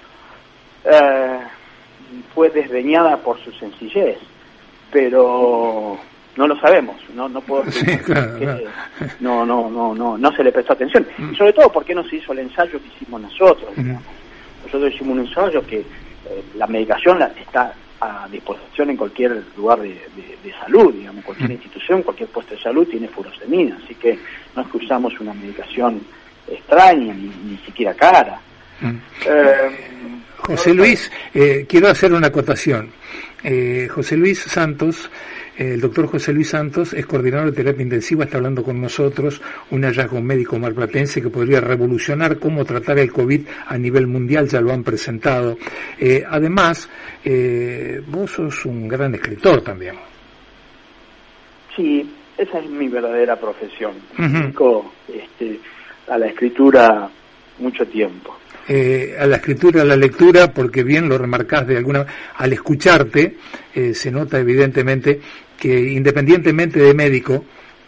eh, 0.86 1.39
fue 2.34 2.50
desdeñada 2.50 3.17
por 3.17 3.39
su 3.43 3.51
sencillez, 3.53 4.17
pero 4.91 5.98
no 6.36 6.48
lo 6.48 6.60
sabemos, 6.60 6.96
no 7.13 7.29
no 7.29 7.41
puedo 7.41 7.63
no 9.20 9.46
no 9.46 9.70
no 9.70 9.96
no 9.96 10.17
no 10.17 10.36
se 10.36 10.43
le 10.43 10.51
prestó 10.51 10.74
atención. 10.74 11.08
Mm. 11.17 11.34
y 11.34 11.36
sobre 11.36 11.53
todo 11.53 11.72
porque 11.72 11.96
no 11.96 12.03
se 12.03 12.17
hizo 12.17 12.34
el 12.34 12.39
ensayo 12.39 12.79
que 12.82 12.88
hicimos 12.88 13.22
nosotros. 13.22 13.72
Nosotros 14.65 14.93
hicimos 14.93 15.17
un 15.17 15.25
ensayo 15.27 15.65
que 15.65 15.79
eh, 15.79 16.43
la 16.55 16.67
medicación 16.67 17.20
la, 17.20 17.27
está 17.27 17.74
a 18.00 18.27
disposición 18.29 18.89
en 18.89 18.98
cualquier 18.98 19.43
lugar 19.55 19.79
de, 19.79 19.98
salud, 20.60 20.93
digamos, 20.93 21.24
cualquier 21.24 21.51
institución, 21.51 22.03
cualquier 22.03 22.29
puesto 22.29 22.53
de 22.55 22.62
salud 22.62 22.88
tiene 22.88 23.08
furosemida, 23.08 23.77
así 23.84 23.96
que 23.96 24.20
no 24.55 24.62
es 24.62 24.67
que 24.70 24.77
usamos 24.77 25.17
una 25.20 25.34
medicación 25.34 26.01
extraña, 26.54 27.14
ni, 27.14 27.58
siquiera 27.66 27.94
cara. 27.94 28.40
Eh, 28.82 29.70
José 30.38 30.74
Luis, 30.74 31.12
eh, 31.34 31.66
quiero 31.68 31.88
hacer 31.88 32.14
una 32.14 32.28
acotación. 32.28 32.90
Eh, 33.44 33.88
José 33.90 34.16
Luis 34.18 34.40
Santos 34.40 35.10
el 35.58 35.80
doctor 35.80 36.08
José 36.08 36.34
Luis 36.34 36.50
Santos 36.50 36.94
es 36.94 37.06
coordinador 37.06 37.52
de 37.52 37.58
terapia 37.58 37.84
intensiva, 37.84 38.24
está 38.24 38.38
hablando 38.38 38.64
con 38.64 38.82
nosotros, 38.82 39.40
un 39.70 39.84
hallazgo 39.84 40.20
médico 40.20 40.58
marplatense 40.58 41.22
que 41.22 41.30
podría 41.30 41.62
revolucionar 41.62 42.40
cómo 42.40 42.66
tratar 42.66 42.98
el 42.98 43.12
COVID 43.12 43.42
a 43.68 43.78
nivel 43.78 44.08
mundial, 44.08 44.48
ya 44.48 44.62
lo 44.62 44.74
han 44.74 44.84
presentado. 44.84 45.58
Eh, 46.00 46.24
además, 46.28 46.90
eh, 47.24 48.02
vos 48.08 48.32
sos 48.32 48.66
un 48.66 48.88
gran 48.88 49.14
escritor 49.14 49.62
también. 49.62 49.96
Sí, 51.76 52.12
esa 52.36 52.58
es 52.58 52.70
mi 52.70 52.88
verdadera 52.88 53.36
profesión. 53.40 53.94
este, 55.08 55.60
a 56.08 56.18
la 56.18 56.28
escritura 56.28 57.10
mucho 57.60 57.86
tiempo. 57.88 58.38
Eh, 58.68 59.18
a 59.20 59.26
la 59.26 59.38
escritura, 59.38 59.82
a 59.82 59.86
la 59.86 59.96
lectura, 59.96 60.54
porque 60.54 60.84
bien 60.84 61.10
lo 61.10 61.18
remarcás 61.18 61.68
de 61.68 61.78
alguna 61.78 62.06
al 62.38 62.54
escucharte, 62.54 63.36
eh, 63.76 63.94
se 63.94 64.10
nota 64.10 64.40
evidentemente 64.40 65.20
que 65.60 65.92
independientemente 65.92 66.80
de 66.80 66.94
médico, 66.94 67.44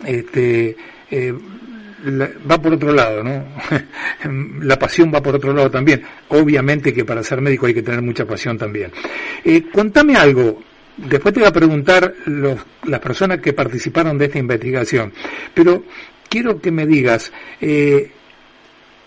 este, 0.06 0.76
eh, 1.10 1.34
va 2.50 2.62
por 2.62 2.74
otro 2.74 2.92
lado, 2.92 3.24
¿no? 3.24 3.46
la 4.62 4.78
pasión 4.78 5.12
va 5.14 5.22
por 5.22 5.36
otro 5.36 5.54
lado 5.54 5.72
también. 5.72 6.04
Obviamente 6.30 6.94
que 6.94 7.06
para 7.06 7.24
ser 7.24 7.40
médico 7.40 7.68
hay 7.68 7.74
que 7.74 7.82
tener 7.82 8.02
mucha 8.02 8.26
pasión 8.26 8.58
también. 8.58 8.92
contame 9.72 10.18
algo, 10.18 10.62
después 10.98 11.34
te 11.34 11.40
voy 11.40 11.50
a 11.50 11.54
preguntar 11.54 12.14
los, 12.26 12.60
las 12.84 13.00
personas 13.00 13.40
que 13.40 13.54
participaron 13.54 14.18
de 14.18 14.26
esta 14.26 14.40
investigación, 14.40 15.14
pero 15.54 15.84
quiero 16.36 16.60
que 16.60 16.70
me 16.70 16.86
digas, 16.86 17.32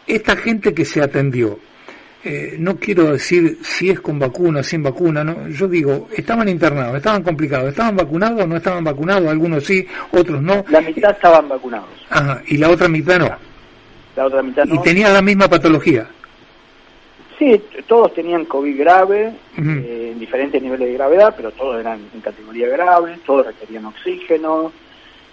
esta 0.07 0.37
gente 0.37 0.73
que 0.73 0.87
se 0.87 1.03
atendió, 1.03 1.59
eh, 2.25 2.57
no 2.59 2.77
quiero 2.77 3.13
decir 3.13 3.59
si 3.63 3.91
es 3.91 4.01
con 4.01 4.19
vacuna, 4.19 4.63
sin 4.63 4.83
vacuna, 4.83 5.23
no, 5.23 5.47
yo 5.51 5.69
digo, 5.69 6.09
estaban 6.17 6.49
internados, 6.49 6.97
estaban 6.97 7.23
complicados, 7.23 7.69
estaban 7.69 7.97
vacunados 7.97 8.43
o 8.43 8.47
no 8.47 8.57
estaban 8.57 8.83
vacunados, 8.83 9.29
algunos 9.29 9.63
sí, 9.63 9.87
otros 10.13 10.41
no. 10.41 10.65
La 10.71 10.81
mitad 10.81 11.11
estaban 11.11 11.47
vacunados. 11.51 11.91
Ajá, 12.09 12.43
y 12.47 12.57
la 12.57 12.71
otra 12.71 12.89
mitad 12.89 13.19
no. 13.19 13.31
La 14.17 14.25
otra 14.25 14.43
mitad 14.43 14.65
no. 14.65 14.75
Y 14.75 14.79
tenían 14.83 15.13
la 15.13 15.21
misma 15.21 15.49
patología. 15.49 16.09
Sí, 17.39 17.63
todos 17.87 18.15
tenían 18.15 18.47
COVID 18.47 18.81
grave, 18.81 19.33
eh, 19.59 20.11
en 20.13 20.19
diferentes 20.19 20.63
niveles 20.63 20.89
de 20.89 20.95
gravedad, 20.95 21.35
pero 21.37 21.51
todos 21.51 21.79
eran 21.79 22.01
en 22.15 22.21
categoría 22.23 22.69
grave, 22.69 23.19
todos 23.27 23.47
requerían 23.47 23.85
oxígeno, 23.85 24.73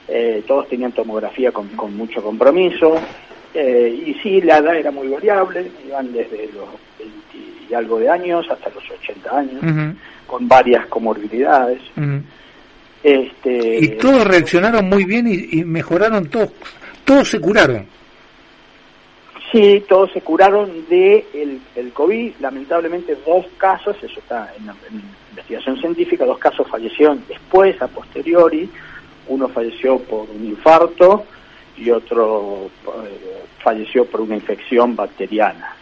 eh, 0.08 0.44
todos 0.48 0.68
tenían 0.70 0.92
tomografía 0.92 1.52
con, 1.52 1.68
con 1.70 1.96
mucho 1.96 2.22
compromiso, 2.22 3.00
eh, 3.56 4.04
y 4.08 4.14
sí, 4.16 4.42
la 4.42 4.58
edad 4.58 4.76
era 4.76 4.92
muy 4.92 5.08
variable, 5.08 5.72
iban 5.88 6.12
desde 6.12 6.50
los 6.54 6.68
20 7.00 7.16
y 7.70 7.74
algo 7.74 7.98
de 8.00 8.10
años 8.10 8.46
hasta 8.52 8.70
los 8.70 8.84
80 8.92 9.38
años, 9.38 9.96
con 10.28 10.46
varias 10.48 10.86
comorbilidades. 10.88 11.80
este, 13.02 13.80
y 13.80 13.88
todos 13.98 14.28
reaccionaron 14.28 14.90
muy 14.90 15.06
bien 15.06 15.26
y, 15.28 15.64
mejoraron 15.64 16.30
todos, 16.30 16.52
todos 17.06 17.30
se 17.30 17.40
curaron. 17.40 17.88
Sí, 19.54 19.86
todos 19.88 20.12
se 20.12 20.20
curaron 20.20 20.70
de 20.90 21.26
el, 21.34 21.94
COVID. 21.94 22.34
Lamentablemente 22.42 23.18
dos 23.26 23.46
casos, 23.58 23.96
eso 24.04 24.20
está 24.20 24.52
en, 24.58 24.68
en 24.68 25.02
investigación 25.30 25.78
científica, 25.80 26.26
dos 26.26 26.40
casos 26.40 26.68
fallecieron 26.68 27.24
después, 27.30 27.82
a 27.82 27.88
posteriori. 27.88 28.70
Uno 29.28 29.48
falleció 29.50 30.00
por 30.00 30.30
un 30.30 30.46
infarto 30.46 31.26
y 31.78 31.90
otro 31.90 32.70
eh, 32.88 33.44
falleció 33.64 34.06
por 34.06 34.22
una 34.22 34.36
infección 34.36 34.96
bacteriana. 34.96 35.76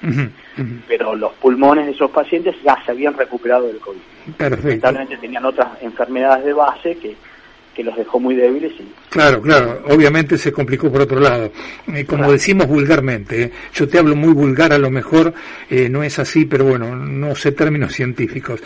Pero 0.88 1.16
los 1.16 1.34
pulmones 1.34 1.86
de 1.86 1.92
esos 1.92 2.12
pacientes 2.12 2.56
ya 2.64 2.78
se 2.86 2.92
habían 2.92 3.16
recuperado 3.16 3.68
del 3.68 3.80
COVID. 3.80 4.00
Lamentablemente 4.40 5.18
tenían 5.18 5.46
otras 5.46 5.82
enfermedades 5.82 6.46
de 6.46 6.54
base 6.54 6.98
que 6.98 7.16
que 7.74 7.84
los 7.84 7.96
dejó 7.96 8.20
muy 8.20 8.36
débiles. 8.36 8.74
Y... 8.80 8.88
Claro, 9.10 9.42
claro, 9.42 9.82
obviamente 9.89 10.38
se 10.38 10.51
complicó 10.51 10.92
por 10.92 11.01
otro 11.01 11.20
lado. 11.20 11.51
Eh, 11.94 12.06
como 12.06 12.32
decimos 12.32 12.68
vulgarmente, 12.68 13.44
eh, 13.44 13.51
yo 13.74 13.88
te 13.88 14.00
hablo 14.00 14.15
muy 14.15 14.34
vulgar, 14.34 14.74
a 14.74 14.77
lo 14.77 14.89
mejor 14.89 15.34
eh, 15.70 15.89
no 15.89 16.03
es 16.03 16.20
así, 16.20 16.46
pero 16.46 16.65
bueno, 16.65 16.96
no 16.96 17.36
sé 17.36 17.51
términos 17.51 17.94
científicos. 17.94 18.62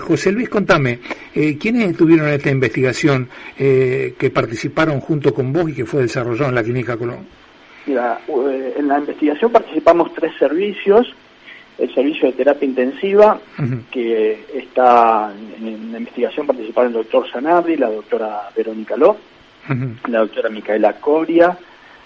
José 0.00 0.32
Luis, 0.32 0.48
contame, 0.48 0.98
¿quiénes 1.32 1.90
estuvieron 1.90 2.28
en 2.28 2.34
esta 2.34 2.50
investigación 2.50 3.28
que 3.56 4.30
participaron 4.32 5.00
junto 5.00 5.32
con 5.34 5.52
vos 5.52 5.70
y 5.70 5.74
que 5.74 5.84
fue 5.84 6.02
desarrollada 6.02 6.48
en 6.48 6.54
la 6.54 6.62
Clínica 6.62 6.96
Colón? 6.96 7.26
Mira, 7.86 8.20
en 8.28 8.88
la 8.88 8.98
investigación 8.98 9.52
participamos 9.52 10.12
tres 10.14 10.32
servicios 10.38 11.14
el 11.78 11.94
servicio 11.94 12.28
de 12.28 12.36
terapia 12.36 12.66
intensiva, 12.66 13.40
que 13.90 14.44
está 14.52 15.32
en, 15.32 15.92
la 15.92 15.98
investigación 15.98 16.46
participaron 16.46 16.90
el 16.90 16.98
doctor 16.98 17.30
Sanardi, 17.30 17.76
la 17.76 17.88
doctora 17.88 18.50
Verónica 18.54 18.96
Ló, 18.96 19.16
la 20.08 20.18
doctora 20.20 20.48
Micaela 20.50 20.94
Coria, 20.94 21.56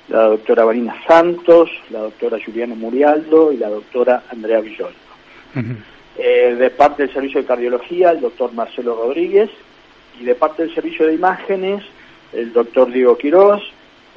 la 0.09 0.25
doctora 0.25 0.67
Marina 0.67 0.95
Santos, 1.07 1.71
la 1.91 2.01
doctora 2.01 2.39
Juliana 2.45 2.75
Murialdo 2.75 3.51
y 3.51 3.57
la 3.57 3.71
doctora 3.71 4.25
Andrea 4.31 4.61
Villoldo. 4.61 4.99
Eh, 6.19 6.55
de 6.59 6.71
parte 6.71 7.05
del 7.05 7.13
servicio 7.13 7.41
de 7.41 7.47
cardiología, 7.47 8.11
el 8.11 8.21
doctor 8.21 8.53
Marcelo 8.53 8.95
Rodríguez, 8.95 9.49
y 10.21 10.25
de 10.25 10.35
parte 10.35 10.65
del 10.65 10.75
servicio 10.75 11.07
de 11.07 11.15
imágenes, 11.15 11.83
el 12.35 12.53
doctor 12.53 12.93
Diego 12.93 13.17
Quirós, 13.17 13.63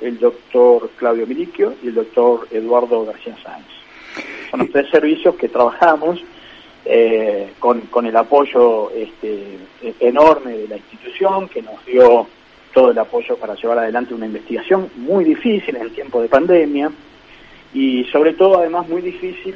el 0.01 0.19
doctor 0.19 0.89
Claudio 0.97 1.25
Miliquio 1.25 1.75
y 1.81 1.87
el 1.87 1.95
doctor 1.95 2.47
Eduardo 2.51 3.05
García 3.05 3.37
Sáenz. 3.41 3.74
Son 4.55 4.61
los 4.61 4.71
tres 4.71 4.89
servicios 4.89 5.35
que 5.35 5.49
trabajamos 5.49 6.23
eh, 6.85 7.51
con, 7.59 7.81
con 7.81 8.05
el 8.05 8.15
apoyo 8.15 8.89
este, 8.91 9.57
enorme 9.99 10.51
de 10.51 10.67
la 10.69 10.77
institución 10.77 11.49
que 11.49 11.61
nos 11.61 11.85
dio 11.85 12.25
todo 12.73 12.91
el 12.91 12.97
apoyo 12.97 13.35
para 13.35 13.55
llevar 13.55 13.79
adelante 13.79 14.13
una 14.13 14.27
investigación 14.27 14.89
muy 14.95 15.25
difícil 15.25 15.75
en 15.75 15.81
el 15.81 15.91
tiempo 15.91 16.21
de 16.21 16.29
pandemia 16.29 16.89
y 17.73 18.05
sobre 18.05 18.31
todo 18.31 18.59
además 18.59 18.87
muy 18.87 19.01
difícil 19.01 19.55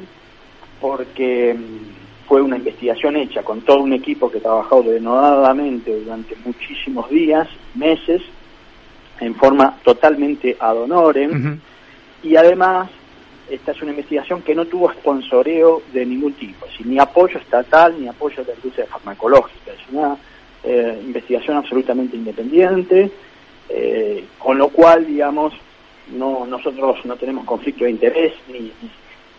porque 0.82 1.54
mm, 1.54 2.28
fue 2.28 2.42
una 2.42 2.58
investigación 2.58 3.16
hecha 3.16 3.42
con 3.42 3.62
todo 3.62 3.80
un 3.80 3.94
equipo 3.94 4.30
que 4.30 4.40
trabajó 4.40 4.82
denodadamente 4.82 5.98
durante 5.98 6.36
muchísimos 6.44 7.08
días, 7.08 7.48
meses, 7.74 8.20
en 9.18 9.34
forma 9.34 9.78
totalmente 9.82 10.58
ad 10.60 10.76
honorem, 10.76 11.58
y 12.22 12.36
además 12.36 12.90
esta 13.50 13.72
es 13.72 13.82
una 13.82 13.90
investigación 13.90 14.42
que 14.42 14.54
no 14.54 14.64
tuvo 14.66 14.92
sponsoreo 14.92 15.82
de 15.92 16.06
ningún 16.06 16.32
tipo, 16.34 16.66
ni 16.84 16.98
apoyo 16.98 17.38
estatal 17.38 18.00
ni 18.00 18.08
apoyo 18.08 18.44
de 18.44 18.52
la 18.52 18.54
industria 18.54 18.86
farmacológica. 18.86 19.72
Es 19.72 19.92
una 19.92 20.16
eh, 20.62 21.00
investigación 21.04 21.56
absolutamente 21.56 22.16
independiente, 22.16 23.10
eh, 23.68 24.24
con 24.38 24.56
lo 24.56 24.68
cual, 24.68 25.06
digamos, 25.06 25.52
no 26.16 26.46
nosotros 26.46 27.04
no 27.04 27.16
tenemos 27.16 27.44
conflicto 27.44 27.84
de 27.84 27.90
interés 27.90 28.32
ni, 28.48 28.72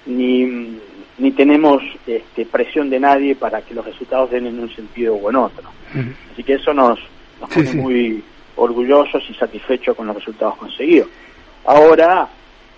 ni, 0.05 0.77
ni 1.17 1.31
tenemos 1.31 1.81
este, 2.05 2.45
presión 2.45 2.89
de 2.89 2.99
nadie 2.99 3.35
para 3.35 3.61
que 3.61 3.73
los 3.73 3.85
resultados 3.85 4.31
den 4.31 4.47
en 4.47 4.59
un 4.59 4.73
sentido 4.73 5.15
o 5.15 5.29
en 5.29 5.35
otro. 5.35 5.69
Así 6.33 6.43
que 6.43 6.53
eso 6.53 6.73
nos, 6.73 6.99
nos 7.39 7.49
pone 7.49 7.73
muy 7.73 8.23
orgullosos 8.55 9.23
y 9.29 9.33
satisfechos 9.33 9.95
con 9.95 10.07
los 10.07 10.15
resultados 10.15 10.55
conseguidos. 10.57 11.07
Ahora, 11.65 12.27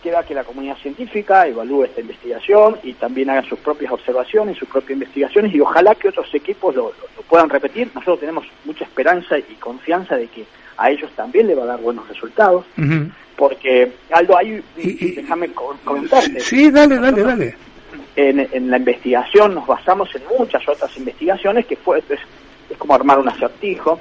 queda 0.03 0.23
que 0.23 0.33
la 0.33 0.43
comunidad 0.43 0.75
científica 0.77 1.47
evalúe 1.47 1.85
esta 1.85 2.01
investigación 2.01 2.77
y 2.83 2.93
también 2.93 3.29
haga 3.29 3.41
sus 3.43 3.57
propias 3.59 3.93
observaciones, 3.93 4.57
sus 4.57 4.67
propias 4.67 4.91
investigaciones 4.91 5.55
y 5.55 5.61
ojalá 5.61 5.95
que 5.95 6.09
otros 6.09 6.27
equipos 6.35 6.75
lo, 6.75 6.91
puedan 7.29 7.49
repetir. 7.49 7.89
Nosotros 7.95 8.19
tenemos 8.19 8.45
mucha 8.65 8.83
esperanza 8.83 9.39
y 9.39 9.55
confianza 9.59 10.17
de 10.17 10.27
que 10.27 10.45
a 10.77 10.91
ellos 10.91 11.09
también 11.15 11.47
le 11.47 11.55
va 11.55 11.63
a 11.63 11.67
dar 11.67 11.79
buenos 11.79 12.07
resultados, 12.09 12.65
porque 13.37 13.93
Aldo, 14.11 14.37
ahí 14.37 14.61
déjame 14.75 15.49
comentarte. 15.53 16.39
Sí, 16.41 16.69
dale, 16.69 16.99
dale, 16.99 17.23
dale. 17.23 17.55
En, 18.15 18.69
la 18.69 18.77
investigación 18.77 19.55
nos 19.55 19.65
basamos 19.65 20.13
en 20.15 20.23
muchas 20.37 20.67
otras 20.67 20.95
investigaciones 20.97 21.65
que 21.65 21.77
fue 21.77 21.99
es, 21.99 22.77
como 22.77 22.93
armar 22.93 23.19
un 23.19 23.29
acertijo. 23.29 23.99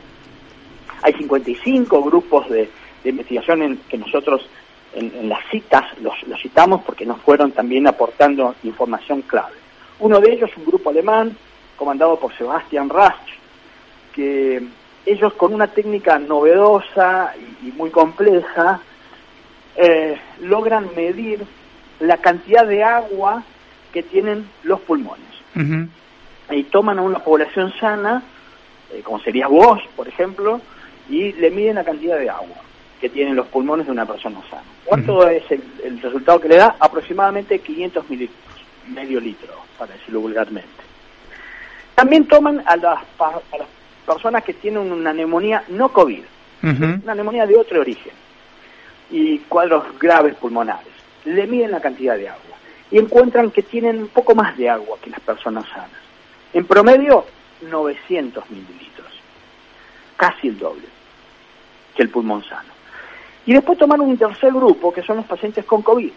Hay 1.03 1.12
55 1.15 2.03
grupos 2.03 2.51
de, 2.51 2.69
de 3.05 3.11
investigación 3.11 3.62
en 3.62 3.77
que 3.88 3.99
nosotros 3.99 4.49
en, 4.95 5.29
las 5.29 5.41
citas 5.51 5.85
los, 6.01 6.15
citamos 6.41 6.83
porque 6.83 7.07
nos 7.07 7.21
fueron 7.21 7.53
también 7.53 7.87
aportando 7.87 8.55
información 8.63 9.23
clave. 9.23 9.55
Uno 10.01 10.21
de 10.21 10.33
ellos, 10.33 10.51
un 10.57 10.65
grupo 10.65 10.91
alemán, 10.91 11.37
comandado 11.77 12.19
por 12.19 12.37
Sebastian 12.37 12.89
Rasch, 12.89 13.29
que 14.15 14.63
ellos 15.07 15.33
con 15.35 15.55
una 15.55 15.69
técnica 15.69 16.19
novedosa 16.19 17.33
y, 17.63 17.73
muy 17.73 17.91
compleja 17.91 18.81
eh, 19.77 20.19
logran 20.41 20.91
medir 20.95 21.45
la 22.01 22.19
cantidad 22.19 22.67
de 22.67 22.85
agua 22.85 23.43
que 23.93 24.03
tienen 24.03 24.49
los 24.65 24.81
pulmones. 24.81 25.23
Y 26.51 26.65
toman 26.65 26.99
a 26.99 27.03
una 27.03 27.19
población 27.19 27.73
sana, 27.79 28.23
eh, 28.93 29.03
como 29.03 29.21
sería 29.21 29.47
vos, 29.49 29.81
por 29.97 30.09
ejemplo, 30.09 30.61
y 31.09 31.33
le 31.33 31.51
miden 31.51 31.77
la 31.77 31.85
cantidad 31.85 32.19
de 32.19 32.29
agua 32.29 32.57
que 33.03 33.09
tienen 33.09 33.35
los 33.35 33.49
pulmones 33.49 33.87
de 33.87 33.91
una 33.91 34.07
persona 34.07 34.41
sana. 34.49 34.62
¿Cuánto 34.85 35.27
es 35.27 35.43
el, 35.51 36.01
resultado 36.01 36.41
que 36.41 36.47
le 36.47 36.57
da? 36.57 36.77
Aproximadamente 36.79 37.59
500 37.59 38.09
mililitros, 38.09 38.65
medio 38.87 39.19
litro, 39.19 39.53
para 39.77 39.93
decirlo 39.93 40.21
vulgarmente. 40.21 40.69
También 41.97 42.29
toman 42.29 42.62
a 42.65 42.77
las, 42.77 43.01
personas 44.07 44.45
que 44.45 44.55
tienen 44.55 44.93
una 44.93 45.12
neumonía 45.12 45.65
no 45.71 45.88
COVID, 45.88 46.23
una 46.62 47.15
neumonía 47.17 47.45
de 47.45 47.57
otro 47.57 47.81
origen 47.81 48.12
y 49.11 49.38
cuadros 49.41 49.99
graves 49.99 50.37
pulmonares. 50.37 50.95
Le 51.25 51.49
miden 51.49 51.73
la 51.73 51.81
cantidad 51.81 52.17
de 52.17 52.29
agua 52.29 52.57
y 52.88 52.99
encuentran 52.99 53.51
que 53.51 53.65
tienen 53.65 53.99
un 53.99 54.09
poco 54.09 54.37
más 54.37 54.57
de 54.57 54.71
agua 54.71 54.97
que 55.03 55.11
las 55.11 55.21
personas 55.21 55.69
sanas. 55.69 55.91
En 56.53 56.67
promedio, 56.67 57.27
900 57.62 58.49
mililitros, 58.49 59.12
casi 60.17 60.47
el 60.47 60.59
doble 60.61 60.87
que 61.97 62.03
el 62.03 62.09
pulmón 62.09 62.45
sano. 62.45 62.82
Y 63.47 63.53
después 63.53 63.79
toman 63.79 64.01
un 64.01 64.17
tercer 64.17 64.53
grupo, 64.53 64.93
que 64.93 65.03
son 65.03 65.17
los 65.17 65.27
pacientes 65.27 65.65
con 65.65 65.83
COVID, 65.83 66.11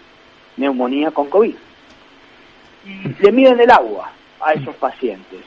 neumonía 0.57 1.11
con 1.11 1.29
COVID. 1.29 1.55
Y 2.85 3.23
le 3.23 3.31
miden 3.31 3.59
el 3.59 3.71
agua 3.71 4.11
a 4.39 4.53
esos 4.53 4.75
pacientes. 4.75 5.41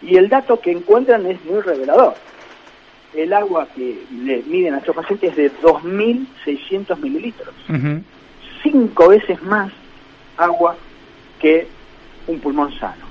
Y 0.00 0.16
el 0.16 0.28
dato 0.28 0.60
que 0.60 0.70
encuentran 0.70 1.26
es 1.26 1.44
muy 1.44 1.60
revelador. 1.60 2.14
El 3.14 3.32
agua 3.32 3.66
que 3.74 4.04
le 4.22 4.42
miden 4.42 4.74
a 4.74 4.78
estos 4.78 4.94
pacientes 4.94 5.30
es 5.30 5.36
de 5.36 5.52
2.600 5.60 6.98
mililitros. 6.98 7.54
Cinco 8.62 9.08
veces 9.08 9.42
más 9.42 9.72
agua 10.36 10.76
que 11.40 11.66
un 12.26 12.38
pulmón 12.38 12.72
sano. 12.78 13.06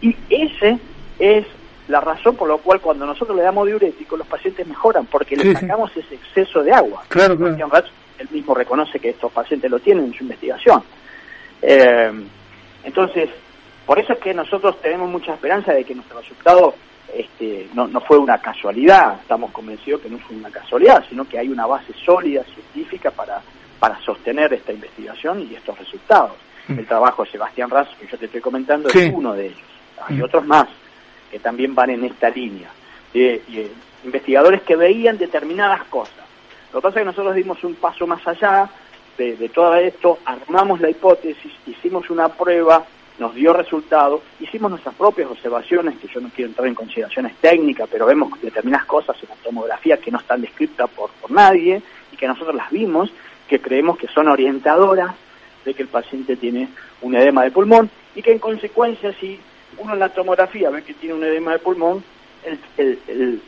Y 0.00 0.16
ese 0.30 0.78
es 1.18 1.46
la 1.88 2.00
razón 2.00 2.36
por 2.36 2.48
la 2.48 2.56
cual 2.56 2.80
cuando 2.80 3.06
nosotros 3.06 3.36
le 3.36 3.42
damos 3.42 3.66
diurético 3.66 4.16
los 4.16 4.26
pacientes 4.26 4.66
mejoran 4.66 5.06
porque 5.06 5.36
le 5.36 5.54
sacamos 5.54 5.96
ese 5.96 6.16
exceso 6.16 6.62
de 6.62 6.72
agua. 6.72 7.04
Claro, 7.08 7.36
claro. 7.36 7.84
Él 8.18 8.28
mismo 8.30 8.54
reconoce 8.54 8.98
que 8.98 9.10
estos 9.10 9.30
pacientes 9.30 9.70
lo 9.70 9.78
tienen 9.78 10.06
en 10.06 10.14
su 10.14 10.22
investigación. 10.24 10.82
Eh, 11.60 12.10
entonces, 12.84 13.28
por 13.84 13.98
eso 13.98 14.14
es 14.14 14.18
que 14.18 14.32
nosotros 14.32 14.80
tenemos 14.80 15.10
mucha 15.10 15.34
esperanza 15.34 15.72
de 15.72 15.84
que 15.84 15.94
nuestro 15.94 16.20
resultado 16.20 16.74
este, 17.14 17.68
no, 17.74 17.86
no 17.86 18.00
fue 18.00 18.18
una 18.18 18.38
casualidad, 18.38 19.18
estamos 19.20 19.52
convencidos 19.52 20.00
que 20.00 20.08
no 20.08 20.18
fue 20.18 20.36
una 20.36 20.50
casualidad, 20.50 21.04
sino 21.08 21.24
que 21.26 21.38
hay 21.38 21.48
una 21.48 21.66
base 21.66 21.92
sólida 22.04 22.42
científica 22.44 23.10
para, 23.10 23.40
para 23.78 24.00
sostener 24.00 24.52
esta 24.54 24.72
investigación 24.72 25.42
y 25.42 25.54
estos 25.54 25.78
resultados. 25.78 26.32
Mm. 26.68 26.78
El 26.80 26.86
trabajo 26.86 27.24
de 27.24 27.30
Sebastián 27.30 27.70
Raz, 27.70 27.88
que 28.00 28.06
yo 28.06 28.18
te 28.18 28.26
estoy 28.26 28.40
comentando, 28.40 28.88
es 28.88 29.12
uno 29.12 29.34
de 29.34 29.46
ellos. 29.46 29.60
Hay 30.08 30.16
mm. 30.16 30.24
otros 30.24 30.46
más 30.46 30.68
que 31.36 31.40
también 31.40 31.74
van 31.74 31.90
en 31.90 32.02
esta 32.02 32.30
línea. 32.30 32.70
Investigadores 34.04 34.62
que 34.62 34.74
veían 34.74 35.18
determinadas 35.18 35.84
cosas. 35.84 36.24
Lo 36.72 36.80
que 36.80 36.84
pasa 36.84 37.00
es 37.00 37.02
que 37.02 37.10
nosotros 37.10 37.34
dimos 37.34 37.62
un 37.62 37.74
paso 37.74 38.06
más 38.06 38.26
allá 38.26 38.70
de, 39.18 39.36
de 39.36 39.50
todo 39.50 39.74
esto, 39.74 40.18
armamos 40.24 40.80
la 40.80 40.88
hipótesis, 40.88 41.52
hicimos 41.66 42.08
una 42.08 42.30
prueba, 42.30 42.86
nos 43.18 43.34
dio 43.34 43.52
resultado, 43.52 44.22
hicimos 44.40 44.70
nuestras 44.70 44.94
propias 44.94 45.30
observaciones, 45.30 45.98
que 45.98 46.08
yo 46.08 46.20
no 46.20 46.30
quiero 46.34 46.48
entrar 46.48 46.68
en 46.68 46.74
consideraciones 46.74 47.36
técnicas, 47.36 47.86
pero 47.92 48.06
vemos 48.06 48.40
determinadas 48.40 48.86
cosas 48.86 49.14
en 49.22 49.28
la 49.28 49.34
tomografía 49.34 49.98
que 49.98 50.10
no 50.10 50.18
están 50.18 50.40
descritas 50.40 50.88
por, 50.88 51.10
por 51.10 51.30
nadie 51.30 51.82
y 52.12 52.16
que 52.16 52.26
nosotros 52.26 52.56
las 52.56 52.70
vimos, 52.70 53.10
que 53.46 53.60
creemos 53.60 53.98
que 53.98 54.08
son 54.08 54.28
orientadoras 54.28 55.14
de 55.66 55.74
que 55.74 55.82
el 55.82 55.88
paciente 55.88 56.36
tiene 56.36 56.70
un 57.02 57.14
edema 57.14 57.42
de 57.42 57.50
pulmón 57.50 57.90
y 58.14 58.22
que 58.22 58.32
en 58.32 58.38
consecuencia 58.38 59.12
si 59.20 59.38
uno 59.78 59.94
en 59.94 59.98
la 59.98 60.08
tomografía 60.08 60.70
ve 60.70 60.82
que 60.82 60.94
tiene 60.94 61.14
un 61.14 61.24
edema 61.24 61.52
de 61.52 61.58
pulmón, 61.58 62.02
el, 62.76 63.40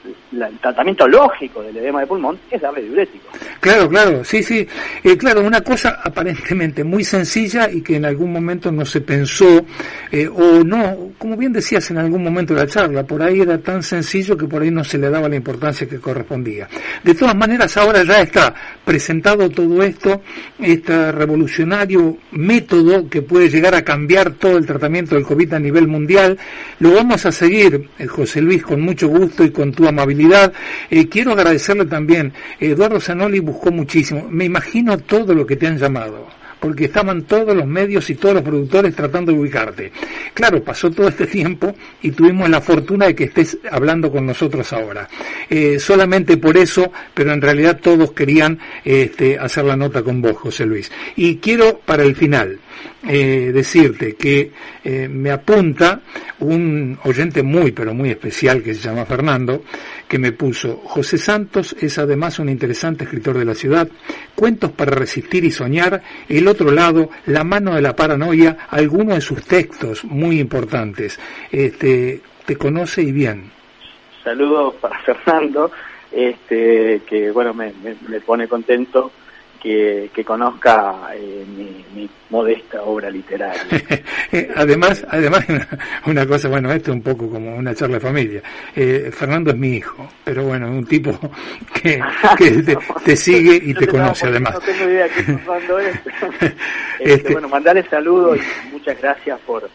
tratamiento 0.60 1.06
lógico 1.06 1.62
del 1.62 1.76
edema 1.76 2.00
de 2.00 2.06
pulmón 2.06 2.38
es 2.50 2.60
darle 2.60 2.82
diurético. 2.82 3.28
Claro, 3.60 3.88
claro, 3.88 4.24
sí, 4.24 4.42
sí. 4.42 4.66
Eh, 5.02 5.16
claro, 5.16 5.40
una 5.40 5.60
cosa 5.60 6.00
aparentemente 6.02 6.84
muy 6.84 7.04
sencilla 7.04 7.70
y 7.70 7.82
que 7.82 7.96
en 7.96 8.04
algún 8.04 8.32
momento 8.32 8.70
no 8.70 8.84
se 8.84 9.00
pensó, 9.00 9.64
eh, 10.10 10.28
o 10.28 10.62
no, 10.64 11.12
como 11.18 11.36
bien 11.36 11.52
decías 11.52 11.90
en 11.90 11.98
algún 11.98 12.22
momento 12.22 12.54
de 12.54 12.60
la 12.60 12.66
charla, 12.66 13.04
por 13.04 13.22
ahí 13.22 13.40
era 13.40 13.58
tan 13.58 13.82
sencillo 13.82 14.36
que 14.36 14.46
por 14.46 14.62
ahí 14.62 14.70
no 14.70 14.84
se 14.84 14.98
le 14.98 15.10
daba 15.10 15.28
la 15.28 15.36
importancia 15.36 15.88
que 15.88 15.98
correspondía. 15.98 16.68
De 17.02 17.14
todas 17.14 17.34
maneras, 17.34 17.76
ahora 17.76 18.02
ya 18.04 18.20
está 18.20 18.54
presentado 18.84 19.48
todo 19.50 19.82
esto, 19.82 20.22
este 20.58 21.12
revolucionario 21.12 22.18
método 22.32 23.08
que 23.08 23.22
puede 23.22 23.48
llegar 23.48 23.74
a 23.74 23.82
cambiar 23.82 24.32
todo 24.32 24.56
el 24.56 24.66
tratamiento 24.66 25.14
del 25.14 25.24
COVID 25.24 25.54
a 25.54 25.58
nivel 25.58 25.88
mundial. 25.88 26.38
Lo 26.80 26.94
vamos 26.94 27.24
a 27.26 27.32
seguir, 27.32 27.88
eh, 27.98 28.06
José 28.06 28.40
Luis, 28.40 28.62
con 28.62 28.80
mucho 28.88 29.08
gusto 29.08 29.44
y 29.44 29.50
con 29.50 29.72
tu 29.72 29.86
amabilidad. 29.86 30.52
Eh, 30.90 31.08
quiero 31.08 31.32
agradecerle 31.32 31.84
también, 31.84 32.32
Eduardo 32.58 33.00
Zanoli 33.00 33.40
buscó 33.40 33.70
muchísimo. 33.70 34.26
Me 34.30 34.46
imagino 34.46 34.96
todo 34.98 35.34
lo 35.34 35.46
que 35.46 35.56
te 35.56 35.66
han 35.66 35.78
llamado 35.78 36.38
porque 36.60 36.86
estaban 36.86 37.22
todos 37.22 37.54
los 37.54 37.66
medios 37.66 38.10
y 38.10 38.16
todos 38.16 38.36
los 38.36 38.42
productores 38.42 38.94
tratando 38.94 39.32
de 39.32 39.38
ubicarte. 39.38 39.92
Claro, 40.34 40.62
pasó 40.62 40.90
todo 40.90 41.08
este 41.08 41.26
tiempo 41.26 41.74
y 42.02 42.10
tuvimos 42.10 42.48
la 42.48 42.60
fortuna 42.60 43.06
de 43.06 43.14
que 43.14 43.24
estés 43.24 43.58
hablando 43.70 44.10
con 44.10 44.26
nosotros 44.26 44.72
ahora. 44.72 45.08
Eh, 45.48 45.78
solamente 45.78 46.36
por 46.36 46.56
eso, 46.56 46.90
pero 47.14 47.32
en 47.32 47.40
realidad 47.40 47.78
todos 47.80 48.12
querían 48.12 48.58
este, 48.84 49.38
hacer 49.38 49.64
la 49.64 49.76
nota 49.76 50.02
con 50.02 50.20
vos, 50.20 50.36
José 50.36 50.66
Luis. 50.66 50.90
Y 51.16 51.36
quiero, 51.36 51.78
para 51.84 52.02
el 52.02 52.16
final, 52.16 52.58
eh, 53.06 53.52
decirte 53.52 54.16
que 54.16 54.50
eh, 54.82 55.08
me 55.08 55.30
apunta 55.30 56.00
un 56.40 56.98
oyente 57.04 57.42
muy, 57.42 57.72
pero 57.72 57.94
muy 57.94 58.10
especial 58.10 58.62
que 58.62 58.74
se 58.74 58.88
llama 58.88 59.04
Fernando, 59.04 59.62
que 60.08 60.18
me 60.18 60.32
puso, 60.32 60.78
José 60.84 61.16
Santos 61.16 61.76
es 61.80 61.98
además 61.98 62.38
un 62.38 62.48
interesante 62.48 63.04
escritor 63.04 63.38
de 63.38 63.44
la 63.44 63.54
ciudad, 63.54 63.88
cuentos 64.34 64.72
para 64.72 64.92
resistir 64.92 65.44
y 65.44 65.50
soñar, 65.50 66.02
el 66.28 66.48
otro 66.48 66.70
lado, 66.70 67.08
La 67.26 67.44
mano 67.44 67.74
de 67.74 67.82
la 67.82 67.94
paranoia, 67.94 68.66
algunos 68.70 69.14
de 69.14 69.20
sus 69.20 69.44
textos 69.44 70.04
muy 70.04 70.40
importantes. 70.40 71.18
Este, 71.52 72.20
te 72.44 72.56
conoce 72.56 73.02
y 73.02 73.12
bien. 73.12 73.50
Saludos 74.24 74.74
para 74.80 74.98
Fernando, 75.00 75.70
este, 76.10 77.02
que 77.08 77.30
bueno, 77.30 77.54
me, 77.54 77.72
me 78.08 78.20
pone 78.20 78.48
contento 78.48 79.12
que, 79.60 80.24
conozca 80.24 81.10
eh, 81.14 81.44
mi, 81.94 82.08
modesta 82.30 82.82
obra 82.82 83.10
literaria. 83.10 83.62
Eh, 84.30 84.46
además, 84.54 85.06
además 85.08 85.42
una, 86.06 86.26
cosa, 86.26 86.48
bueno, 86.48 86.70
esto 86.70 86.90
es 86.90 86.96
un 86.96 87.02
poco 87.02 87.30
como 87.30 87.56
una 87.56 87.74
charla 87.74 87.94
de 87.94 88.00
familia. 88.00 88.42
Eh, 88.76 89.10
Fernando 89.10 89.52
es 89.52 89.56
mi 89.56 89.76
hijo, 89.76 90.06
pero 90.22 90.44
bueno, 90.44 90.68
un 90.68 90.84
tipo 90.84 91.18
que, 91.72 91.98
te, 93.06 93.16
sigue 93.16 93.58
y 93.62 93.72
te 93.72 93.86
conoce 93.86 94.26
además. 94.26 94.52
No 94.52 94.60
tengo 94.60 94.84
idea 94.84 95.08
que 95.08 95.22
Fernando 95.22 95.78
es. 95.78 95.96
este, 95.96 96.54
este, 96.98 97.32
bueno, 97.32 97.48
mandarle 97.48 97.84
saludos 97.84 98.38
y 98.38 98.72
muchas 98.72 99.00
gracias 99.00 99.40
por 99.46 99.70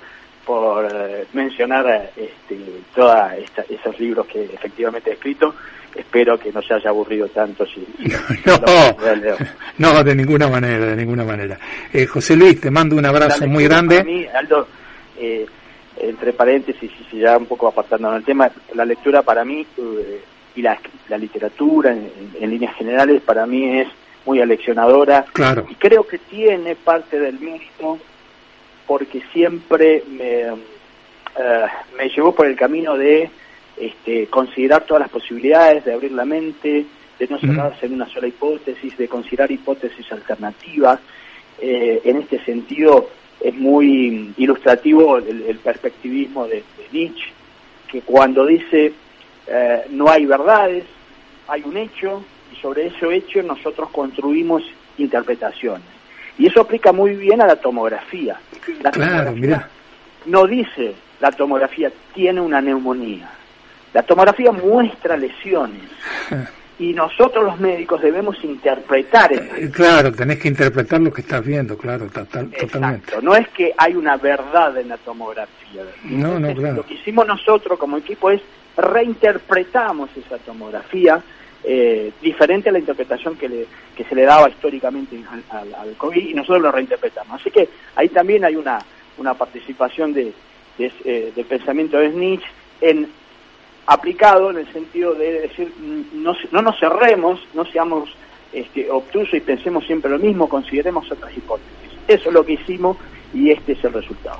por 0.45 0.87
mencionar 1.31 2.11
este, 2.17 2.59
todos 2.93 3.31
esos 3.69 3.99
libros 3.99 4.27
que 4.27 4.43
efectivamente 4.43 5.09
he 5.09 5.13
escrito 5.13 5.55
espero 5.95 6.37
que 6.39 6.51
no 6.51 6.61
se 6.61 6.73
haya 6.73 6.89
aburrido 6.89 7.27
tanto 7.29 7.65
si, 7.65 7.85
no, 9.77 10.03
de 10.03 10.15
ninguna 10.15 10.47
manera 10.47 10.87
de 10.87 10.95
ninguna 10.95 11.23
manera. 11.23 11.57
Eh, 11.91 12.05
José 12.05 12.35
Luis 12.35 12.59
te 12.59 12.71
mando 12.71 12.95
un 12.95 13.05
abrazo 13.05 13.47
muy 13.47 13.65
grande. 13.65 14.03
mí, 14.03 14.25
Aldo, 14.33 14.67
eh, 15.19 15.45
entre 15.97 16.33
paréntesis 16.33 16.91
y 17.11 17.19
ya 17.19 17.37
un 17.37 17.45
poco 17.45 17.67
apartándonos 17.67 18.17
el 18.17 18.25
tema 18.25 18.49
la 18.73 18.85
lectura 18.85 19.21
para 19.21 19.45
mí 19.45 19.65
eh, 19.77 20.21
y 20.55 20.61
la, 20.61 20.79
la 21.09 21.17
literatura 21.17 21.91
en, 21.91 22.49
líneas 22.49 22.75
generales 22.75 23.21
para 23.21 23.45
mí 23.45 23.79
es 23.79 23.87
muy 24.25 24.41
aleccionadora. 24.41 25.25
Claro. 25.33 25.65
y 25.69 25.75
creo 25.75 26.07
que 26.07 26.17
tiene 26.17 26.75
parte 26.75 27.19
del 27.19 27.39
mérito 27.39 27.99
porque 28.87 29.21
siempre 29.31 30.03
me, 30.09 30.43
me 31.97 32.09
llevó 32.09 32.33
por 32.33 32.47
el 32.47 32.55
camino 32.55 32.97
de 32.97 33.29
este, 33.85 34.27
considerar 34.27 34.83
todas 34.83 35.01
las 35.01 35.09
posibilidades, 35.09 35.83
de 35.83 35.93
abrir 35.93 36.11
la 36.13 36.25
mente, 36.25 36.85
de 37.19 37.27
no 37.27 37.37
cerrarse 37.37 37.85
en 37.85 37.93
una 37.93 38.07
sola 38.07 38.27
hipótesis, 38.27 38.97
de 38.97 39.07
considerar 39.07 39.51
hipótesis 39.51 40.09
alternativas. 40.11 40.99
Eh, 41.59 42.01
en 42.03 42.17
este 42.17 42.43
sentido 42.43 43.09
es 43.41 43.53
muy 43.53 44.33
ilustrativo 44.37 45.17
el, 45.17 45.59
perspectivismo 45.63 46.47
de, 46.47 46.63
Nietzsche, 46.91 47.31
que 47.87 48.01
cuando 48.01 48.45
dice 48.45 48.93
eh, 49.47 49.81
no 49.89 50.09
hay 50.09 50.25
verdades, 50.25 50.85
hay 51.47 51.63
un 51.65 51.75
hecho, 51.75 52.23
y 52.51 52.55
sobre 52.61 52.87
ese 52.87 53.13
hecho 53.13 53.43
nosotros 53.43 53.89
construimos 53.89 54.63
interpretaciones. 54.97 55.87
Y 56.37 56.47
eso 56.47 56.61
aplica 56.61 56.91
muy 56.91 57.15
bien 57.15 57.41
a 57.41 57.47
la 57.47 57.57
tomografía. 57.57 58.39
La 58.81 58.91
claro, 58.91 59.33
mira. 59.33 59.69
no 60.25 60.47
dice 60.47 60.95
la 61.19 61.31
tomografía 61.31 61.91
tiene 62.13 62.41
una 62.41 62.61
neumonía 62.61 63.29
la 63.93 64.03
tomografía 64.03 64.51
muestra 64.51 65.15
lesiones 65.15 65.81
y 66.79 66.93
nosotros 66.93 67.43
los 67.43 67.59
médicos 67.59 68.01
debemos 68.01 68.43
interpretar. 68.43 69.31
Eh, 69.33 69.69
claro, 69.71 70.11
tenés 70.11 70.39
que 70.39 70.47
interpretar 70.47 70.99
lo 70.99 71.13
que 71.13 71.21
estás 71.21 71.45
viendo, 71.45 71.77
claro, 71.77 72.07
totalmente. 72.07 73.21
No 73.21 73.35
es 73.35 73.47
que 73.49 73.73
hay 73.77 73.95
una 73.95 74.17
verdad 74.17 74.77
en 74.77 74.89
la 74.89 74.97
tomografía. 74.97 75.83
No, 76.03 76.39
no, 76.39 76.53
claro. 76.53 76.77
Lo 76.77 76.85
que 76.85 76.95
hicimos 76.95 77.27
nosotros 77.27 77.77
como 77.77 77.97
equipo 77.97 78.31
es 78.31 78.41
reinterpretamos 78.75 80.09
esa 80.17 80.37
tomografía 80.39 81.21
eh, 81.63 82.11
diferente 82.21 82.69
a 82.69 82.71
la 82.71 82.79
interpretación 82.79 83.37
que, 83.37 83.47
le, 83.47 83.67
que 83.95 84.03
se 84.03 84.15
le 84.15 84.23
daba 84.23 84.49
históricamente 84.49 85.17
al, 85.49 85.95
COVID 85.95 86.27
y 86.29 86.33
nosotros 86.33 86.61
lo 86.61 86.71
reinterpretamos. 86.71 87.39
Así 87.39 87.51
que 87.51 87.69
ahí 87.95 88.09
también 88.09 88.43
hay 88.43 88.55
una, 88.55 88.79
una 89.17 89.33
participación 89.35 90.11
de, 90.11 90.33
de, 90.77 90.91
eh, 91.05 91.31
del 91.35 91.45
pensamiento 91.45 91.99
de 91.99 92.09
Nietzsche 92.09 92.47
en 92.81 93.07
aplicado 93.85 94.51
en 94.51 94.57
el 94.57 94.71
sentido 94.71 95.13
de 95.13 95.41
decir, 95.41 95.73
no, 96.13 96.33
no 96.51 96.61
nos 96.61 96.79
cerremos, 96.79 97.39
no 97.53 97.65
seamos 97.65 98.09
este, 98.53 98.89
obtusos 98.89 99.33
y 99.33 99.39
pensemos 99.41 99.85
siempre 99.85 100.11
lo 100.11 100.19
mismo, 100.19 100.47
consideremos 100.47 101.11
otras 101.11 101.35
hipótesis. 101.35 101.71
Eso 102.07 102.29
es 102.29 102.33
lo 102.33 102.45
que 102.45 102.53
hicimos 102.53 102.97
y 103.33 103.51
este 103.51 103.73
es 103.73 103.83
el 103.83 103.93
resultado. 103.93 104.39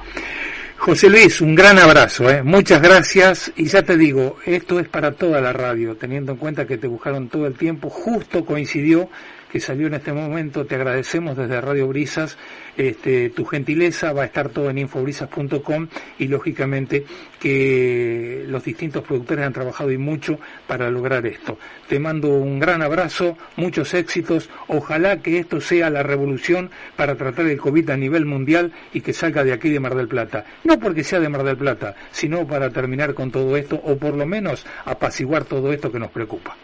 José 0.77 1.09
Luis, 1.09 1.39
un 1.39 1.55
gran 1.55 1.79
abrazo, 1.79 2.29
¿eh? 2.29 2.43
muchas 2.43 2.81
gracias 2.81 3.51
y 3.55 3.65
ya 3.65 3.83
te 3.83 3.95
digo, 3.95 4.37
esto 4.45 4.79
es 4.79 4.89
para 4.89 5.13
toda 5.13 5.39
la 5.39 5.53
radio, 5.53 5.95
teniendo 5.95 6.33
en 6.33 6.37
cuenta 6.37 6.67
que 6.67 6.77
te 6.77 6.87
buscaron 6.87 7.29
todo 7.29 7.47
el 7.47 7.53
tiempo, 7.53 7.89
justo 7.89 8.43
coincidió 8.43 9.09
que 9.53 9.59
salió 9.59 9.85
en 9.85 9.93
este 9.93 10.11
momento. 10.11 10.65
Te 10.65 10.73
agradecemos 10.73 11.37
desde 11.37 11.61
Radio 11.61 11.87
Brisas 11.87 12.39
este, 12.75 13.29
tu 13.29 13.45
gentileza. 13.45 14.11
Va 14.11 14.23
a 14.23 14.25
estar 14.25 14.49
todo 14.49 14.71
en 14.71 14.79
infobrisas.com 14.79 15.89
y 16.17 16.27
lógicamente 16.27 17.05
que 17.39 18.45
los 18.47 18.63
distintos 18.63 19.03
productores 19.03 19.45
han 19.45 19.53
trabajado 19.53 19.91
y 19.91 19.99
mucho 19.99 20.39
para 20.65 20.89
lograr 20.89 21.27
esto. 21.27 21.59
Te 21.87 21.99
mando 21.99 22.29
un 22.29 22.57
gran 22.57 22.81
abrazo, 22.81 23.37
muchos 23.55 23.93
éxitos. 23.93 24.49
Ojalá 24.67 25.21
que 25.21 25.37
esto 25.37 25.61
sea 25.61 25.91
la 25.91 26.01
revolución 26.01 26.71
para 26.95 27.13
tratar 27.15 27.45
el 27.45 27.59
COVID 27.59 27.91
a 27.91 27.97
nivel 27.97 28.25
mundial 28.25 28.71
y 28.91 29.01
que 29.01 29.13
salga 29.13 29.43
de 29.43 29.53
aquí 29.53 29.69
de 29.69 29.79
Mar 29.79 29.93
del 29.93 30.07
Plata. 30.07 30.45
No 30.63 30.79
porque 30.79 31.03
sea 31.03 31.19
de 31.19 31.29
Mar 31.29 31.43
del 31.43 31.57
Plata, 31.57 31.95
sino 32.11 32.47
para 32.47 32.69
terminar 32.69 33.13
con 33.13 33.31
todo 33.31 33.57
esto 33.57 33.79
o 33.83 33.97
por 33.97 34.15
lo 34.15 34.25
menos 34.25 34.65
apaciguar 34.85 35.43
todo 35.45 35.73
esto 35.73 35.91
que 35.91 35.99
nos 35.99 36.11
preocupa 36.11 36.55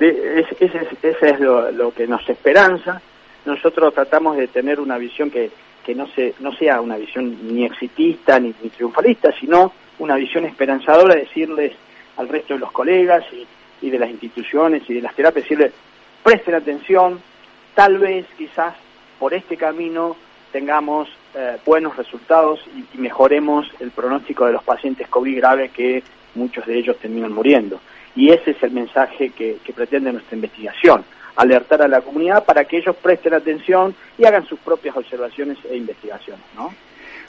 ese 0.00 1.28
es, 1.28 1.40
lo, 1.40 1.92
que 1.92 2.06
nos 2.06 2.28
esperanza. 2.28 3.00
Nosotros 3.44 3.94
tratamos 3.94 4.36
de 4.36 4.48
tener 4.48 4.80
una 4.80 4.98
visión 4.98 5.30
que, 5.30 5.50
que 5.84 5.94
no, 5.94 6.06
se, 6.08 6.34
no 6.40 6.52
sea 6.52 6.80
una 6.80 6.96
visión 6.96 7.36
ni 7.54 7.64
exitista 7.64 8.38
ni, 8.40 8.52
triunfalista, 8.52 9.32
sino 9.38 9.72
una 9.98 10.16
visión 10.16 10.44
esperanzadora, 10.44 11.14
decirles 11.14 11.72
al 12.16 12.28
resto 12.28 12.54
de 12.54 12.60
los 12.60 12.72
colegas 12.72 13.24
y, 13.32 13.90
de 13.90 13.98
las 13.98 14.08
instituciones 14.08 14.82
y 14.88 14.94
de 14.94 15.02
las 15.02 15.14
terapias, 15.14 15.44
decirles, 15.44 15.72
presten 16.22 16.54
atención, 16.54 17.20
tal 17.74 17.98
vez 17.98 18.24
quizás 18.38 18.74
por 19.18 19.34
este 19.34 19.58
camino 19.58 20.16
tengamos 20.52 21.10
eh, 21.34 21.58
buenos 21.64 21.96
resultados 21.96 22.60
y, 22.76 22.96
y, 22.96 23.00
mejoremos 23.00 23.66
el 23.80 23.90
pronóstico 23.90 24.46
de 24.46 24.52
los 24.52 24.62
pacientes 24.62 25.08
COVID 25.08 25.36
graves 25.36 25.72
que 25.72 26.02
muchos 26.34 26.66
de 26.66 26.78
ellos 26.78 26.96
terminan 26.98 27.32
muriendo. 27.32 27.80
Y 28.16 28.30
ese 28.30 28.52
es 28.52 28.62
el 28.62 28.70
mensaje 28.70 29.30
que, 29.30 29.58
pretende 29.74 30.12
nuestra 30.12 30.36
investigación, 30.36 31.04
alertar 31.36 31.82
a 31.82 31.88
la 31.88 32.00
comunidad 32.00 32.44
para 32.44 32.64
que 32.64 32.78
ellos 32.78 32.94
presten 32.96 33.34
atención 33.34 33.94
y 34.16 34.24
hagan 34.24 34.46
sus 34.46 34.58
propias 34.60 34.96
observaciones 34.96 35.58
e 35.68 35.76
investigaciones. 35.76 36.44
¿no? 36.54 36.72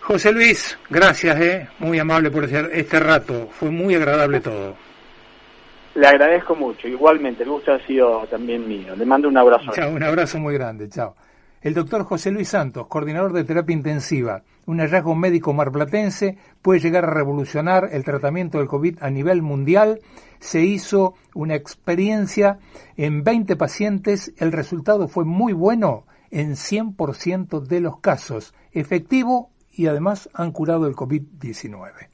José 0.02 0.32
Luis, 0.32 0.78
gracias, 0.90 1.40
¿eh? 1.42 1.68
muy 1.80 1.98
amable 1.98 2.30
por 2.30 2.44
este 2.44 3.00
rato, 3.00 3.50
fue 3.52 3.72
muy 3.72 3.96
agradable 3.96 4.40
todo. 4.40 4.76
Le 5.96 6.08
agradezco 6.08 6.56
mucho, 6.56 6.88
igualmente, 6.88 7.44
el 7.44 7.50
gusto 7.50 7.74
ha 7.74 7.80
sido 7.80 8.28
también 8.30 8.68
mío. 8.68 8.96
Le 8.96 9.06
mando 9.06 9.30
un 9.30 9.38
abrazo. 9.38 9.72
Chao, 9.74 9.92
un 9.92 10.04
abrazo 10.04 10.38
muy 10.38 10.54
grande, 10.54 10.90
chao. 10.90 11.16
El 11.66 11.74
doctor 11.74 12.04
José 12.04 12.30
Luis 12.30 12.50
Santos, 12.50 12.86
coordinador 12.86 13.34
de 13.34 13.44
terapia 13.44 13.74
intensiva, 13.74 14.44
un 14.68 14.82
hallazgo 14.82 15.16
médico 15.16 15.52
marplatense, 15.52 16.38
puede 16.62 16.80
llegar 16.80 17.06
a 17.06 17.10
revolucionar 17.16 17.90
el 17.92 18.04
tratamiento 18.04 18.60
del 18.60 18.68
COVID 18.68 19.00
a 19.02 19.10
nivel 19.10 19.42
mundial. 19.42 20.00
Se 20.40 20.62
hizo 20.62 21.16
una 21.34 21.56
experiencia 21.56 22.60
en 22.98 23.24
20 23.24 23.56
pacientes, 23.56 24.32
el 24.38 24.52
resultado 24.52 25.08
fue 25.08 25.26
muy 25.26 25.54
bueno 25.54 26.06
en 26.30 26.52
100% 26.52 27.62
de 27.62 27.80
los 27.80 27.98
casos, 28.00 28.54
efectivo 28.72 29.50
y 29.72 29.88
además 29.88 30.30
han 30.36 30.52
curado 30.52 30.86
el 30.86 30.94
COVID-19. 30.94 32.10